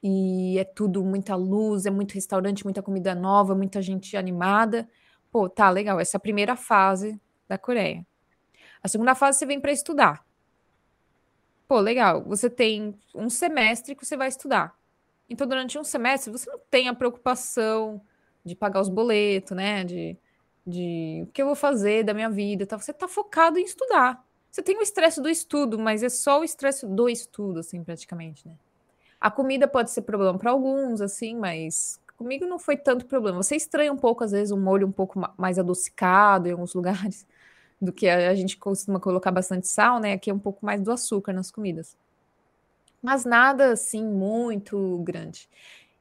E 0.01 0.57
é 0.57 0.63
tudo 0.63 1.03
muita 1.03 1.35
luz, 1.35 1.85
é 1.85 1.91
muito 1.91 2.13
restaurante, 2.13 2.63
muita 2.63 2.81
comida 2.81 3.13
nova, 3.13 3.53
muita 3.53 3.81
gente 3.81 4.17
animada. 4.17 4.89
Pô, 5.31 5.47
tá 5.47 5.69
legal. 5.69 5.99
Essa 5.99 6.15
é 6.15 6.17
a 6.17 6.21
primeira 6.21 6.55
fase 6.55 7.19
da 7.47 7.57
Coreia. 7.57 8.05
A 8.83 8.87
segunda 8.87 9.15
fase 9.15 9.39
você 9.39 9.45
vem 9.45 9.59
para 9.59 9.71
estudar. 9.71 10.25
Pô, 11.67 11.79
legal. 11.79 12.23
Você 12.23 12.49
tem 12.49 12.95
um 13.13 13.29
semestre 13.29 13.95
que 13.95 14.05
você 14.05 14.17
vai 14.17 14.27
estudar. 14.27 14.75
Então, 15.29 15.45
durante 15.47 15.77
um 15.77 15.83
semestre, 15.83 16.31
você 16.31 16.49
não 16.49 16.59
tem 16.69 16.87
a 16.87 16.93
preocupação 16.93 18.01
de 18.43 18.55
pagar 18.55 18.81
os 18.81 18.89
boletos, 18.89 19.55
né? 19.55 19.83
De, 19.83 20.17
de 20.65 21.21
o 21.23 21.27
que 21.27 21.41
eu 21.41 21.45
vou 21.45 21.55
fazer 21.55 22.03
da 22.03 22.13
minha 22.13 22.29
vida. 22.29 22.65
Tá? 22.65 22.77
Você 22.79 22.91
tá 22.91 23.07
focado 23.07 23.59
em 23.59 23.63
estudar. 23.63 24.25
Você 24.51 24.63
tem 24.63 24.77
o 24.77 24.81
estresse 24.81 25.21
do 25.21 25.29
estudo, 25.29 25.77
mas 25.77 26.01
é 26.01 26.09
só 26.09 26.39
o 26.39 26.43
estresse 26.43 26.87
do 26.87 27.07
estudo, 27.07 27.59
assim, 27.59 27.83
praticamente, 27.83 28.47
né? 28.47 28.55
A 29.21 29.29
comida 29.29 29.67
pode 29.67 29.91
ser 29.91 30.01
problema 30.01 30.39
para 30.39 30.49
alguns, 30.49 31.01
assim, 31.01 31.35
mas 31.35 31.99
comigo 32.17 32.45
não 32.45 32.57
foi 32.57 32.75
tanto 32.75 33.05
problema. 33.05 33.43
Você 33.43 33.55
estranha 33.55 33.93
um 33.93 33.97
pouco, 33.97 34.23
às 34.23 34.31
vezes, 34.31 34.51
um 34.51 34.59
molho 34.59 34.87
um 34.87 34.91
pouco 34.91 35.21
mais 35.37 35.59
adocicado 35.59 36.47
em 36.47 36.51
alguns 36.51 36.73
lugares, 36.75 37.27
do 37.81 37.93
que 37.93 38.07
a, 38.07 38.29
a 38.29 38.35
gente 38.35 38.57
costuma 38.57 38.99
colocar 38.99 39.31
bastante 39.31 39.67
sal, 39.67 39.99
né? 39.99 40.13
Aqui 40.13 40.29
é 40.29 40.33
um 40.33 40.39
pouco 40.39 40.65
mais 40.65 40.81
do 40.81 40.91
açúcar 40.91 41.33
nas 41.33 41.51
comidas. 41.51 41.95
Mas 43.01 43.25
nada, 43.25 43.71
assim, 43.71 44.03
muito 44.03 45.01
grande. 45.03 45.47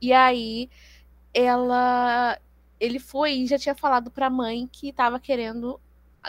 E 0.00 0.12
aí 0.12 0.68
ela 1.32 2.38
ele 2.80 2.98
foi 2.98 3.32
e 3.34 3.46
já 3.46 3.56
tinha 3.56 3.76
falado 3.76 4.10
para 4.10 4.26
a 4.26 4.30
mãe 4.30 4.68
que 4.70 4.88
estava 4.88 5.20
querendo 5.20 5.80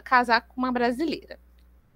casar 0.02 0.42
com 0.42 0.60
uma 0.60 0.72
brasileira. 0.72 1.40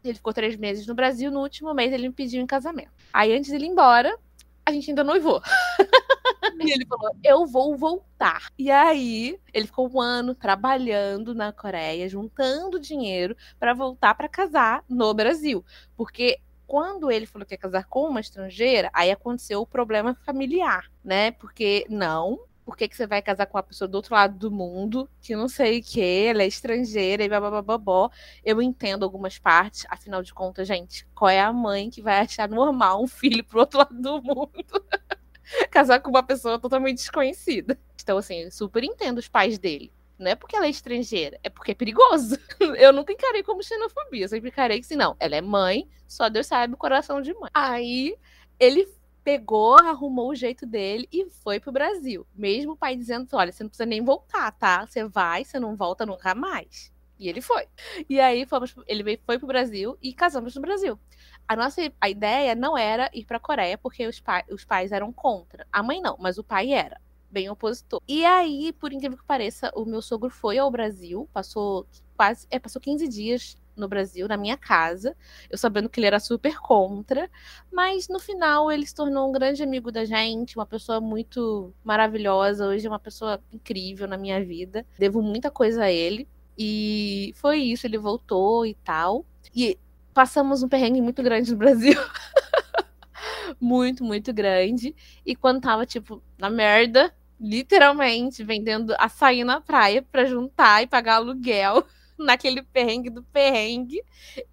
Ele 0.04 0.14
ficou 0.14 0.34
três 0.34 0.56
meses 0.56 0.86
no 0.86 0.94
Brasil, 0.96 1.32
no 1.32 1.42
último 1.42 1.74
mês 1.74 1.92
ele 1.92 2.08
me 2.08 2.14
pediu 2.14 2.42
em 2.42 2.46
casamento. 2.46 2.92
Aí 3.12 3.36
antes 3.36 3.50
de 3.50 3.58
ir 3.58 3.68
embora, 3.68 4.18
a 4.66 4.72
gente 4.72 4.92
ainda 4.92 5.04
noivou. 5.04 5.42
e 6.60 6.72
ele 6.72 6.86
falou: 6.86 7.16
Eu 7.24 7.46
vou 7.46 7.76
voltar. 7.76 8.52
E 8.58 8.70
aí, 8.70 9.40
ele 9.54 9.66
ficou 9.66 9.90
um 9.92 10.02
ano 10.02 10.36
trabalhando 10.36 11.34
na 11.34 11.52
Coreia, 11.52 12.08
juntando 12.10 12.80
dinheiro 12.80 13.36
para 13.60 13.74
voltar 13.74 14.14
para 14.16 14.28
casar 14.28 14.84
no 14.90 15.14
Brasil. 15.14 15.64
Porque 15.96 16.40
quando 16.66 17.10
ele 17.10 17.26
falou 17.26 17.46
que 17.46 17.54
ia 17.54 17.58
casar 17.58 17.86
com 17.86 18.10
uma 18.10 18.20
estrangeira, 18.20 18.90
aí 18.94 19.10
aconteceu 19.10 19.62
o 19.62 19.66
problema 19.66 20.14
familiar, 20.26 20.92
né? 21.04 21.32
Porque 21.32 21.86
não, 21.90 22.40
por 22.68 22.76
que, 22.76 22.86
que 22.86 22.98
você 22.98 23.08
vai 23.08 23.22
casar 23.22 23.46
com 23.46 23.58
uma 23.58 23.64
pessoa 23.64 23.88
do 23.88 23.96
outro 23.96 24.14
lado 24.14 24.38
do 24.38 24.52
mundo, 24.52 25.10
que 25.22 25.34
não 25.38 25.48
sei 25.48 25.80
o 25.80 25.82
que, 25.82 26.02
ela 26.02 26.44
é 26.44 26.48
estrangeira 26.48 27.24
e 27.24 27.30
babá. 27.30 28.10
Eu 28.44 28.62
entendo 28.62 29.06
algumas 29.06 29.40
partes, 29.40 29.86
afinal 29.90 30.22
de 30.22 30.34
contas, 30.34 30.68
gente, 30.68 31.08
qual 31.16 31.30
é 31.30 31.40
a 31.40 31.54
mãe 31.54 31.90
que 31.90 32.02
vai 32.02 32.20
achar 32.20 32.50
normal 32.50 33.02
um 33.02 33.08
filho 33.08 33.42
pro 33.42 33.62
outro 33.62 33.80
lado 33.80 33.96
do 34.02 34.22
mundo? 34.22 34.52
casar 35.72 36.02
com 36.02 36.10
uma 36.10 36.22
pessoa 36.22 36.60
totalmente 36.60 36.98
desconhecida. 36.98 37.80
Então, 38.04 38.18
assim, 38.18 38.42
eu 38.42 38.52
super 38.52 38.84
entendo 38.84 39.20
os 39.20 39.30
pais 39.30 39.58
dele. 39.58 39.90
Não 40.20 40.30
é 40.30 40.36
porque 40.36 40.58
ela 40.58 40.66
é 40.66 40.70
estrangeira, 40.70 41.40
é 41.42 41.50
porque 41.50 41.72
é 41.72 41.76
perigoso. 41.76 42.38
Eu 42.78 42.92
nunca 42.92 43.14
encarei 43.14 43.44
como 43.44 43.64
xenofobia. 43.64 44.26
Eu 44.26 44.30
sempre 44.30 44.50
encarei 44.50 44.80
que, 44.80 44.86
assim, 44.86 44.98
não, 44.98 45.16
ela 45.22 45.38
é 45.38 45.42
mãe, 45.42 45.88
só 46.06 46.28
Deus 46.28 46.48
sabe 46.48 46.74
o 46.74 46.78
coração 46.78 47.22
de 47.22 47.34
mãe. 47.34 47.50
Aí 47.54 48.18
ele 48.60 48.86
pegou, 49.28 49.76
arrumou 49.76 50.30
o 50.30 50.36
jeito 50.36 50.66
dele 50.66 51.06
e 51.12 51.30
foi 51.30 51.60
pro 51.60 51.70
Brasil. 51.70 52.26
Mesmo 52.34 52.72
o 52.72 52.78
pai 52.78 52.96
dizendo: 52.96 53.28
olha, 53.34 53.52
você 53.52 53.62
não 53.62 53.70
precisa 53.70 53.86
nem 53.86 54.02
voltar, 54.02 54.54
tá? 54.54 54.86
Você 54.86 55.04
vai, 55.04 55.44
você 55.44 55.60
não 55.60 55.76
volta 55.76 56.06
nunca 56.06 56.34
mais. 56.34 56.94
E 57.20 57.28
ele 57.28 57.42
foi. 57.42 57.68
E 58.08 58.22
aí 58.22 58.46
fomos, 58.46 58.74
ele 58.88 59.20
foi 59.26 59.38
pro 59.38 59.46
Brasil 59.46 59.98
e 60.02 60.14
casamos 60.14 60.56
no 60.56 60.62
Brasil. 60.62 60.98
A 61.46 61.58
nossa 61.58 61.82
a 62.00 62.10
ideia 62.10 62.56
não 62.56 62.78
era 62.78 63.10
ir 63.14 63.26
pra 63.26 63.38
Coreia, 63.38 63.78
porque 63.78 64.08
os, 64.08 64.22
pai, 64.22 64.46
os 64.50 64.64
pais 64.64 64.94
eram 64.94 65.12
contra. 65.12 65.68
A 65.74 65.84
mãe 65.84 66.00
não, 66.00 66.16
mas 66.18 66.38
o 66.38 66.44
pai 66.44 66.72
era. 66.72 66.98
Bem 67.30 67.50
opositor. 67.50 68.02
E 68.08 68.24
aí, 68.24 68.72
por 68.72 68.94
incrível 68.94 69.18
que 69.18 69.26
pareça, 69.26 69.70
o 69.76 69.84
meu 69.84 70.02
sogro 70.02 70.30
foi 70.30 70.58
ao 70.58 70.72
Brasil, 70.72 71.30
passou 71.34 71.86
quase. 72.16 72.48
É, 72.50 72.60
passou 72.60 72.82
15 72.82 73.06
dias 73.10 73.58
no 73.80 73.88
Brasil, 73.88 74.28
na 74.28 74.38
minha 74.38 74.58
casa, 74.58 75.16
eu 75.50 75.58
sabendo 75.58 75.90
que 75.90 76.00
ele 76.00 76.08
era 76.08 76.20
super 76.20 76.58
contra, 76.60 77.30
mas 77.72 78.08
no 78.08 78.20
final 78.20 78.72
ele 78.72 78.86
se 78.86 78.96
tornou 78.96 79.30
um 79.30 79.32
grande 79.32 79.64
amigo 79.64 79.92
da 79.92 80.06
gente, 80.06 80.58
uma 80.58 80.66
pessoa 80.66 81.00
muito 81.00 81.74
maravilhosa, 81.84 82.68
hoje 82.68 82.86
é 82.86 82.90
uma 82.90 83.00
pessoa 83.00 83.42
incrível 83.52 84.08
na 84.08 84.18
minha 84.18 84.44
vida. 84.44 84.86
Devo 84.98 85.22
muita 85.22 85.52
coisa 85.52 85.84
a 85.86 85.92
ele. 85.92 86.28
E 86.58 87.34
foi 87.36 87.60
isso, 87.60 87.86
ele 87.86 87.98
voltou 87.98 88.66
e 88.66 88.74
tal. 88.84 89.26
E 89.56 89.78
passamos 90.14 90.64
um 90.64 90.68
perrengue 90.68 91.02
muito 91.02 91.22
grande 91.22 91.52
no 91.52 91.58
Brasil. 91.58 91.94
muito, 93.62 94.04
muito 94.04 94.34
grande. 94.34 94.96
E 95.26 95.36
quando 95.36 95.62
tava, 95.62 95.86
tipo, 95.86 96.22
na 96.38 96.50
merda, 96.50 97.14
literalmente 97.40 98.44
vendendo 98.44 98.96
açaí 98.98 99.44
na 99.44 99.62
praia 99.62 100.02
para 100.02 100.26
juntar 100.26 100.82
e 100.82 100.88
pagar 100.88 101.16
aluguel 101.16 101.86
naquele 102.18 102.64
perrengue 102.64 103.10
do 103.10 103.24
perrengue. 103.24 104.02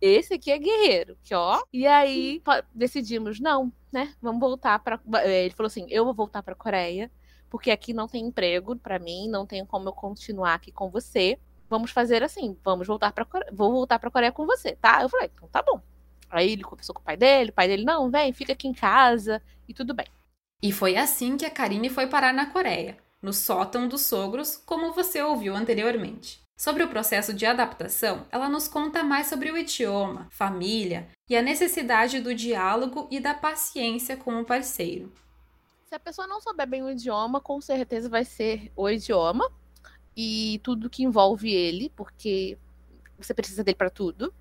Esse 0.00 0.35
aqui 0.35 0.50
é 0.50 0.59
guerreiro, 0.59 1.16
que 1.22 1.35
ó. 1.35 1.62
E 1.72 1.87
aí 1.87 2.42
decidimos, 2.74 3.40
não, 3.40 3.72
né? 3.92 4.14
Vamos 4.20 4.40
voltar 4.40 4.79
para. 4.79 5.00
Eh, 5.22 5.46
ele 5.46 5.55
falou 5.55 5.68
assim: 5.68 5.87
eu 5.90 6.05
vou 6.05 6.14
voltar 6.14 6.42
para 6.42 6.55
Coreia, 6.55 7.11
porque 7.50 7.70
aqui 7.70 7.92
não 7.92 8.09
tem 8.09 8.27
emprego 8.27 8.77
para 8.77 8.98
mim, 8.98 9.29
não 9.29 9.46
tenho 9.46 9.66
como 9.66 9.88
eu 9.88 9.92
continuar 9.92 10.55
aqui 10.55 10.72
com 10.72 10.90
você. 10.90 11.38
Vamos 11.68 11.90
fazer 11.90 12.22
assim, 12.22 12.57
vamos 12.62 12.87
voltar 12.87 13.12
para 13.12 13.27
vou 13.53 13.72
voltar 13.72 13.98
para 13.98 14.11
Coreia 14.11 14.33
com 14.33 14.46
você, 14.46 14.77
tá? 14.77 15.03
Eu 15.03 15.09
falei, 15.09 15.31
então 15.35 15.48
tá 15.48 15.62
bom. 15.62 15.81
Aí 16.31 16.53
ele 16.53 16.64
conversou 16.64 16.94
com 16.94 17.00
o 17.00 17.05
pai 17.05 17.16
dele, 17.16 17.50
o 17.50 17.53
pai 17.53 17.68
dele, 17.68 17.85
não, 17.85 18.11
vem, 18.11 18.33
fica 18.33 18.53
aqui 18.53 18.68
em 18.68 18.74
casa 18.74 19.40
e 19.68 19.72
tudo 19.72 19.94
bem. 19.94 20.07
E 20.62 20.72
foi 20.72 20.96
assim 20.96 21.37
que 21.37 21.44
a 21.44 21.50
Karine 21.50 21.88
foi 21.88 22.07
parar 22.07 22.33
na 22.33 22.46
Coreia, 22.46 22.96
no 23.22 23.33
sótão 23.33 23.87
dos 23.87 24.03
sogros, 24.03 24.57
como 24.57 24.92
você 24.92 25.22
ouviu 25.22 25.55
anteriormente. 25.55 26.43
Sobre 26.56 26.84
o 26.84 26.88
processo 26.88 27.34
de 27.34 27.44
adaptação, 27.44 28.26
ela 28.30 28.48
nos 28.48 28.68
conta 28.68 29.02
mais 29.02 29.26
sobre 29.26 29.50
o 29.50 29.58
idioma, 29.58 30.28
família 30.30 31.08
e 31.28 31.36
a 31.36 31.42
necessidade 31.42 32.20
do 32.20 32.34
diálogo 32.34 33.08
e 33.10 33.18
da 33.18 33.34
paciência 33.34 34.16
com 34.16 34.40
o 34.40 34.44
parceiro. 34.44 35.12
Se 35.86 35.94
a 35.94 36.00
pessoa 36.00 36.26
não 36.28 36.40
souber 36.40 36.66
bem 36.66 36.82
o 36.82 36.90
idioma, 36.90 37.40
com 37.40 37.60
certeza 37.60 38.08
vai 38.08 38.24
ser 38.24 38.70
o 38.76 38.88
idioma. 38.88 39.50
e 40.16 40.60
tudo 40.62 40.88
que 40.88 41.02
envolve 41.02 41.52
ele, 41.52 41.90
porque 41.96 42.56
você 43.18 43.34
precisa 43.34 43.64
dele 43.64 43.76
para 43.76 43.90
tudo. 43.90 44.32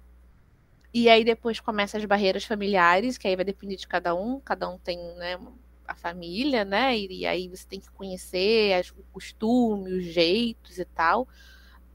E 0.94 1.10
aí 1.10 1.24
depois 1.24 1.60
começa 1.60 1.98
as 1.98 2.06
barreiras 2.06 2.44
familiares, 2.46 3.18
que 3.18 3.28
aí 3.28 3.36
vai 3.36 3.44
depender 3.44 3.76
de 3.76 3.88
cada 3.88 4.14
um, 4.14 4.40
cada 4.40 4.70
um 4.70 4.78
tem, 4.78 4.98
né, 5.16 5.40
a 5.88 5.96
família, 5.96 6.64
né? 6.64 6.96
E, 6.96 7.26
aí 7.26 7.48
você 7.50 7.68
tem 7.68 7.80
que 7.80 7.90
conhecer 7.92 8.74
as, 8.74 8.92
o 8.92 9.04
costume, 9.12 9.94
os 9.94 10.06
jeitos 10.06 10.78
e 10.78 10.86
tal. 10.86 11.28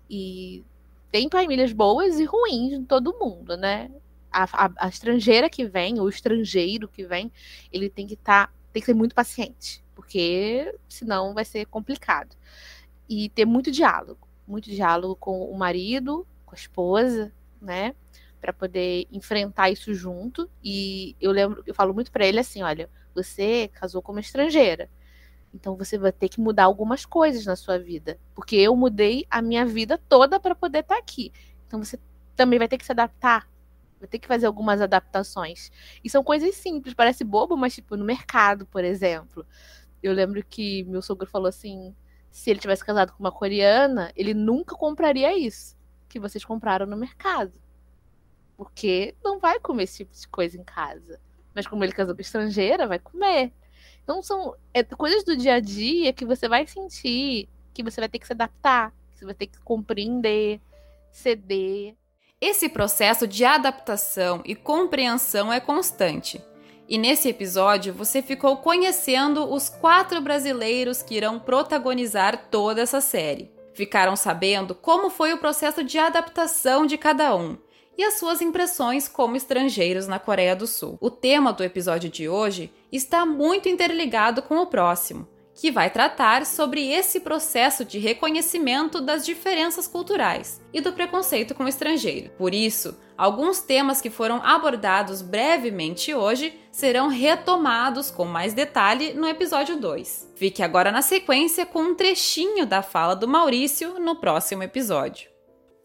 E 0.08 0.64
tem 1.10 1.28
famílias 1.30 1.72
boas 1.72 2.18
e 2.18 2.24
ruins 2.24 2.72
em 2.72 2.84
todo 2.84 3.18
mundo, 3.18 3.56
né? 3.56 3.90
A, 4.30 4.66
a, 4.66 4.70
a 4.78 4.88
estrangeira 4.88 5.48
que 5.48 5.64
vem, 5.64 6.00
o 6.00 6.08
estrangeiro 6.08 6.88
que 6.88 7.04
vem, 7.04 7.32
ele 7.72 7.88
tem 7.88 8.06
que 8.06 8.14
estar, 8.14 8.48
tá, 8.48 8.52
tem 8.72 8.80
que 8.80 8.86
ser 8.86 8.94
muito 8.94 9.14
paciente, 9.14 9.82
porque 9.94 10.74
senão 10.88 11.34
vai 11.34 11.44
ser 11.44 11.66
complicado. 11.66 12.36
E 13.08 13.30
ter 13.30 13.46
muito 13.46 13.70
diálogo, 13.70 14.28
muito 14.46 14.70
diálogo 14.70 15.16
com 15.16 15.44
o 15.44 15.56
marido, 15.56 16.26
com 16.44 16.54
a 16.54 16.58
esposa, 16.58 17.32
né? 17.60 17.94
Para 18.40 18.52
poder 18.52 19.06
enfrentar 19.10 19.70
isso 19.70 19.94
junto. 19.94 20.48
E 20.62 21.16
eu 21.20 21.32
lembro, 21.32 21.62
eu 21.66 21.74
falo 21.74 21.94
muito 21.94 22.12
para 22.12 22.26
ele 22.26 22.38
assim, 22.38 22.62
olha, 22.62 22.88
você 23.14 23.68
casou 23.72 24.02
com 24.02 24.12
uma 24.12 24.20
estrangeira. 24.20 24.90
Então 25.52 25.76
você 25.76 25.96
vai 25.96 26.12
ter 26.12 26.28
que 26.28 26.40
mudar 26.40 26.64
algumas 26.64 27.04
coisas 27.04 27.44
na 27.46 27.56
sua 27.56 27.78
vida, 27.78 28.18
porque 28.34 28.56
eu 28.56 28.76
mudei 28.76 29.26
a 29.30 29.40
minha 29.40 29.64
vida 29.64 29.98
toda 30.08 30.38
para 30.38 30.54
poder 30.54 30.80
estar 30.80 30.94
tá 30.94 31.00
aqui. 31.00 31.32
Então 31.66 31.82
você 31.82 31.98
também 32.36 32.58
vai 32.58 32.68
ter 32.68 32.78
que 32.78 32.84
se 32.84 32.92
adaptar, 32.92 33.48
vai 33.98 34.08
ter 34.08 34.18
que 34.18 34.28
fazer 34.28 34.46
algumas 34.46 34.80
adaptações. 34.80 35.70
E 36.04 36.10
são 36.10 36.22
coisas 36.22 36.54
simples, 36.54 36.94
parece 36.94 37.24
bobo, 37.24 37.56
mas 37.56 37.74
tipo 37.74 37.96
no 37.96 38.04
mercado, 38.04 38.66
por 38.66 38.84
exemplo. 38.84 39.46
Eu 40.02 40.12
lembro 40.12 40.44
que 40.44 40.84
meu 40.84 41.02
sogro 41.02 41.26
falou 41.26 41.48
assim, 41.48 41.94
se 42.30 42.50
ele 42.50 42.60
tivesse 42.60 42.84
casado 42.84 43.12
com 43.12 43.18
uma 43.18 43.32
coreana, 43.32 44.12
ele 44.14 44.34
nunca 44.34 44.76
compraria 44.76 45.36
isso 45.36 45.76
que 46.08 46.20
vocês 46.20 46.44
compraram 46.44 46.86
no 46.86 46.96
mercado. 46.96 47.52
Porque 48.56 49.14
não 49.22 49.38
vai 49.38 49.60
comer 49.60 49.84
esse 49.84 49.98
tipo 49.98 50.14
de 50.14 50.26
coisa 50.28 50.56
em 50.56 50.64
casa. 50.64 51.20
Mas 51.54 51.66
como 51.66 51.84
ele 51.84 51.92
casou 51.92 52.14
com 52.14 52.20
estrangeira, 52.20 52.86
vai 52.86 52.98
comer. 52.98 53.52
Então 54.08 54.22
são 54.22 54.54
é, 54.72 54.82
coisas 54.82 55.22
do 55.22 55.36
dia 55.36 55.56
a 55.56 55.60
dia 55.60 56.14
que 56.14 56.24
você 56.24 56.48
vai 56.48 56.66
sentir, 56.66 57.46
que 57.74 57.82
você 57.82 58.00
vai 58.00 58.08
ter 58.08 58.18
que 58.18 58.26
se 58.26 58.32
adaptar, 58.32 58.90
que 59.10 59.18
você 59.18 59.26
vai 59.26 59.34
ter 59.34 59.48
que 59.48 59.60
compreender, 59.60 60.62
ceder. 61.12 61.94
Esse 62.40 62.70
processo 62.70 63.26
de 63.26 63.44
adaptação 63.44 64.40
e 64.46 64.54
compreensão 64.54 65.52
é 65.52 65.60
constante. 65.60 66.42
E 66.88 66.96
nesse 66.96 67.28
episódio 67.28 67.92
você 67.92 68.22
ficou 68.22 68.56
conhecendo 68.56 69.44
os 69.44 69.68
quatro 69.68 70.22
brasileiros 70.22 71.02
que 71.02 71.14
irão 71.14 71.38
protagonizar 71.38 72.48
toda 72.50 72.80
essa 72.80 73.02
série. 73.02 73.52
Ficaram 73.74 74.16
sabendo 74.16 74.74
como 74.74 75.10
foi 75.10 75.34
o 75.34 75.38
processo 75.38 75.84
de 75.84 75.98
adaptação 75.98 76.86
de 76.86 76.96
cada 76.96 77.36
um 77.36 77.58
e 77.98 78.04
as 78.04 78.14
suas 78.14 78.40
impressões 78.40 79.08
como 79.08 79.34
estrangeiros 79.34 80.06
na 80.06 80.20
Coreia 80.20 80.54
do 80.54 80.68
Sul. 80.68 80.96
O 81.00 81.10
tema 81.10 81.52
do 81.52 81.64
episódio 81.64 82.08
de 82.08 82.28
hoje 82.28 82.72
está 82.92 83.26
muito 83.26 83.68
interligado 83.68 84.40
com 84.40 84.58
o 84.58 84.66
próximo, 84.66 85.26
que 85.52 85.72
vai 85.72 85.90
tratar 85.90 86.46
sobre 86.46 86.92
esse 86.92 87.18
processo 87.18 87.84
de 87.84 87.98
reconhecimento 87.98 89.00
das 89.00 89.26
diferenças 89.26 89.88
culturais 89.88 90.62
e 90.72 90.80
do 90.80 90.92
preconceito 90.92 91.56
com 91.56 91.64
o 91.64 91.68
estrangeiro. 91.68 92.30
Por 92.38 92.54
isso, 92.54 92.96
alguns 93.16 93.60
temas 93.60 94.00
que 94.00 94.10
foram 94.10 94.40
abordados 94.44 95.20
brevemente 95.20 96.14
hoje 96.14 96.56
serão 96.70 97.08
retomados 97.08 98.12
com 98.12 98.24
mais 98.24 98.54
detalhe 98.54 99.12
no 99.12 99.26
episódio 99.26 99.76
2. 99.76 100.34
Fique 100.36 100.62
agora 100.62 100.92
na 100.92 101.02
sequência 101.02 101.66
com 101.66 101.82
um 101.82 101.94
trechinho 101.96 102.64
da 102.64 102.80
fala 102.80 103.16
do 103.16 103.26
Maurício 103.26 103.98
no 103.98 104.14
próximo 104.14 104.62
episódio 104.62 105.37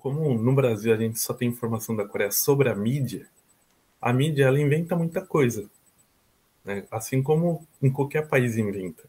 como 0.04 0.38
no 0.38 0.54
Brasil 0.54 0.94
a 0.94 0.98
gente 0.98 1.18
só 1.18 1.34
tem 1.34 1.48
informação 1.48 1.96
da 1.96 2.06
Coreia 2.06 2.30
sobre 2.30 2.70
a 2.70 2.76
mídia, 2.76 3.26
a 4.02 4.12
mídia 4.12 4.44
ela 4.44 4.60
inventa 4.60 4.98
muita 4.98 5.26
coisa, 5.26 5.70
né? 6.66 6.86
assim 6.92 7.24
como 7.24 7.66
em 7.82 7.90
qualquer 7.90 8.28
país 8.28 8.58
inventa. 8.58 9.04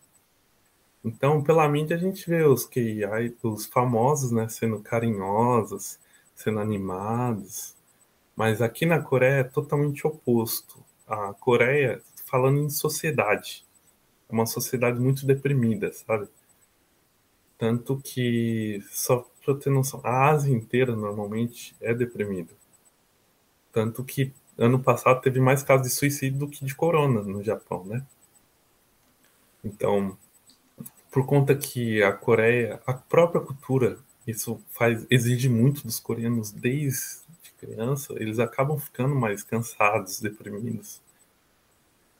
Então, 1.05 1.43
pela 1.43 1.69
mídia 1.69 1.97
a 1.97 1.99
gente 1.99 2.31
vê 2.31 2.45
os 2.45 2.65
que 2.65 3.01
os 3.43 3.67
famosos, 3.67 4.31
né, 4.31 4.49
sendo 4.49 4.81
carinhosos, 4.81 5.99
sendo 6.33 6.61
animados, 6.61 7.75
mas 8.37 8.63
aqui 8.63 8.87
na 8.87 9.01
Coreia 9.01 9.41
é 9.41 9.45
totalmente 9.45 10.07
oposto. 10.07 10.79
A 11.09 11.35
Coreia, 11.35 12.01
falando 12.25 12.61
em 12.61 12.71
sociedade, 12.71 13.67
é 14.29 14.33
uma 14.33 14.47
sociedade 14.47 15.01
muito 15.01 15.27
deprimida, 15.27 15.93
sabe? 15.93 16.29
Tanto 17.59 18.01
que, 18.01 18.81
só 18.91 19.29
para 19.45 19.55
ter 19.55 19.71
noção, 19.71 20.01
a 20.03 20.31
Ásia 20.31 20.55
inteira 20.55 20.97
normalmente 20.97 21.77
é 21.81 21.95
deprimida. 21.95 22.53
Tanto 23.73 24.05
que 24.05 24.33
ano 24.57 24.79
passado 24.79 25.21
teve 25.21 25.41
mais 25.41 25.63
casos 25.63 25.89
de 25.89 25.95
suicídio 25.95 26.41
do 26.41 26.49
que 26.49 26.65
de 26.65 26.75
corona 26.75 27.23
no 27.23 27.43
Japão, 27.43 27.85
né? 27.85 28.05
Então, 29.63 30.17
por 31.11 31.27
conta 31.27 31.55
que 31.55 32.03
a 32.03 32.13
Coreia, 32.13 32.81
a 32.87 32.93
própria 32.93 33.41
cultura, 33.41 33.99
isso 34.27 34.61
faz 34.71 35.07
exige 35.11 35.49
muito 35.49 35.83
dos 35.85 36.01
coreanos 36.01 36.51
desde 36.51 37.25
criança, 37.59 38.15
eles 38.15 38.39
acabam 38.39 38.79
ficando 38.79 39.15
mais 39.15 39.43
cansados, 39.43 40.21
deprimidos. 40.21 41.01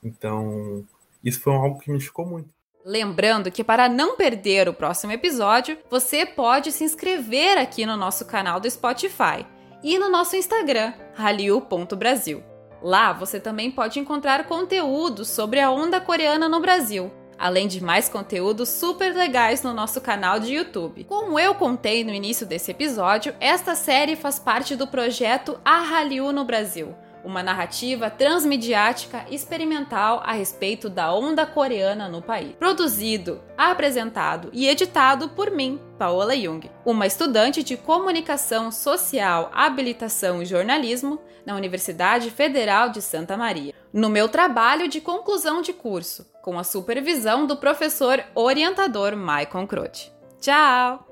Então, 0.03 0.85
isso 1.23 1.41
foi 1.41 1.53
algo 1.53 1.79
que 1.79 1.91
me 1.91 1.99
ficou 1.99 2.25
muito. 2.25 2.54
Lembrando 2.87 3.49
que 3.49 3.63
para 3.63 3.89
não 3.89 4.15
perder 4.15 4.69
o 4.69 4.73
próximo 4.73 5.11
episódio, 5.11 5.75
você 5.89 6.23
pode 6.23 6.71
se 6.71 6.83
inscrever 6.83 7.57
aqui 7.57 7.83
no 7.83 7.97
nosso 7.97 8.25
canal 8.25 8.59
do 8.59 8.69
Spotify 8.69 9.43
e 9.83 9.97
no 9.97 10.07
nosso 10.07 10.35
Instagram, 10.35 10.93
hallyu.brasil. 11.15 12.43
Lá 12.83 13.11
você 13.11 13.39
também 13.39 13.71
pode 13.71 13.99
encontrar 13.99 14.45
conteúdo 14.45 15.25
sobre 15.25 15.59
a 15.59 15.71
onda 15.71 15.99
coreana 15.99 16.47
no 16.47 16.59
Brasil, 16.59 17.11
além 17.39 17.67
de 17.67 17.83
mais 17.83 18.07
conteúdos 18.07 18.69
super 18.69 19.15
legais 19.15 19.63
no 19.63 19.73
nosso 19.73 19.99
canal 19.99 20.39
de 20.39 20.53
YouTube. 20.53 21.05
Como 21.05 21.39
eu 21.39 21.55
contei 21.55 22.03
no 22.03 22.13
início 22.13 22.45
desse 22.45 22.69
episódio, 22.69 23.33
esta 23.39 23.73
série 23.73 24.15
faz 24.15 24.37
parte 24.37 24.75
do 24.75 24.85
projeto 24.85 25.59
A 25.65 25.79
Hallyu 25.79 26.31
no 26.31 26.45
Brasil 26.45 26.95
uma 27.25 27.41
narrativa 27.41 28.09
transmediática 28.09 29.25
experimental 29.29 30.21
a 30.23 30.31
respeito 30.31 30.89
da 30.89 31.13
onda 31.13 31.45
coreana 31.45 32.07
no 32.07 32.21
país. 32.21 32.55
Produzido, 32.55 33.41
apresentado 33.57 34.49
e 34.53 34.67
editado 34.67 35.29
por 35.29 35.51
mim, 35.51 35.79
Paola 35.97 36.35
Jung, 36.35 36.69
uma 36.85 37.07
estudante 37.07 37.63
de 37.63 37.75
comunicação 37.75 38.71
social, 38.71 39.49
habilitação 39.53 40.41
e 40.41 40.45
jornalismo 40.45 41.19
na 41.45 41.55
Universidade 41.55 42.29
Federal 42.29 42.89
de 42.89 43.01
Santa 43.01 43.35
Maria, 43.35 43.73
no 43.91 44.09
meu 44.09 44.29
trabalho 44.29 44.87
de 44.87 45.01
conclusão 45.01 45.61
de 45.61 45.73
curso, 45.73 46.25
com 46.41 46.59
a 46.59 46.63
supervisão 46.63 47.45
do 47.47 47.57
professor 47.57 48.23
orientador 48.35 49.15
Maicon 49.15 49.65
Croce. 49.65 50.11
Tchau! 50.39 51.04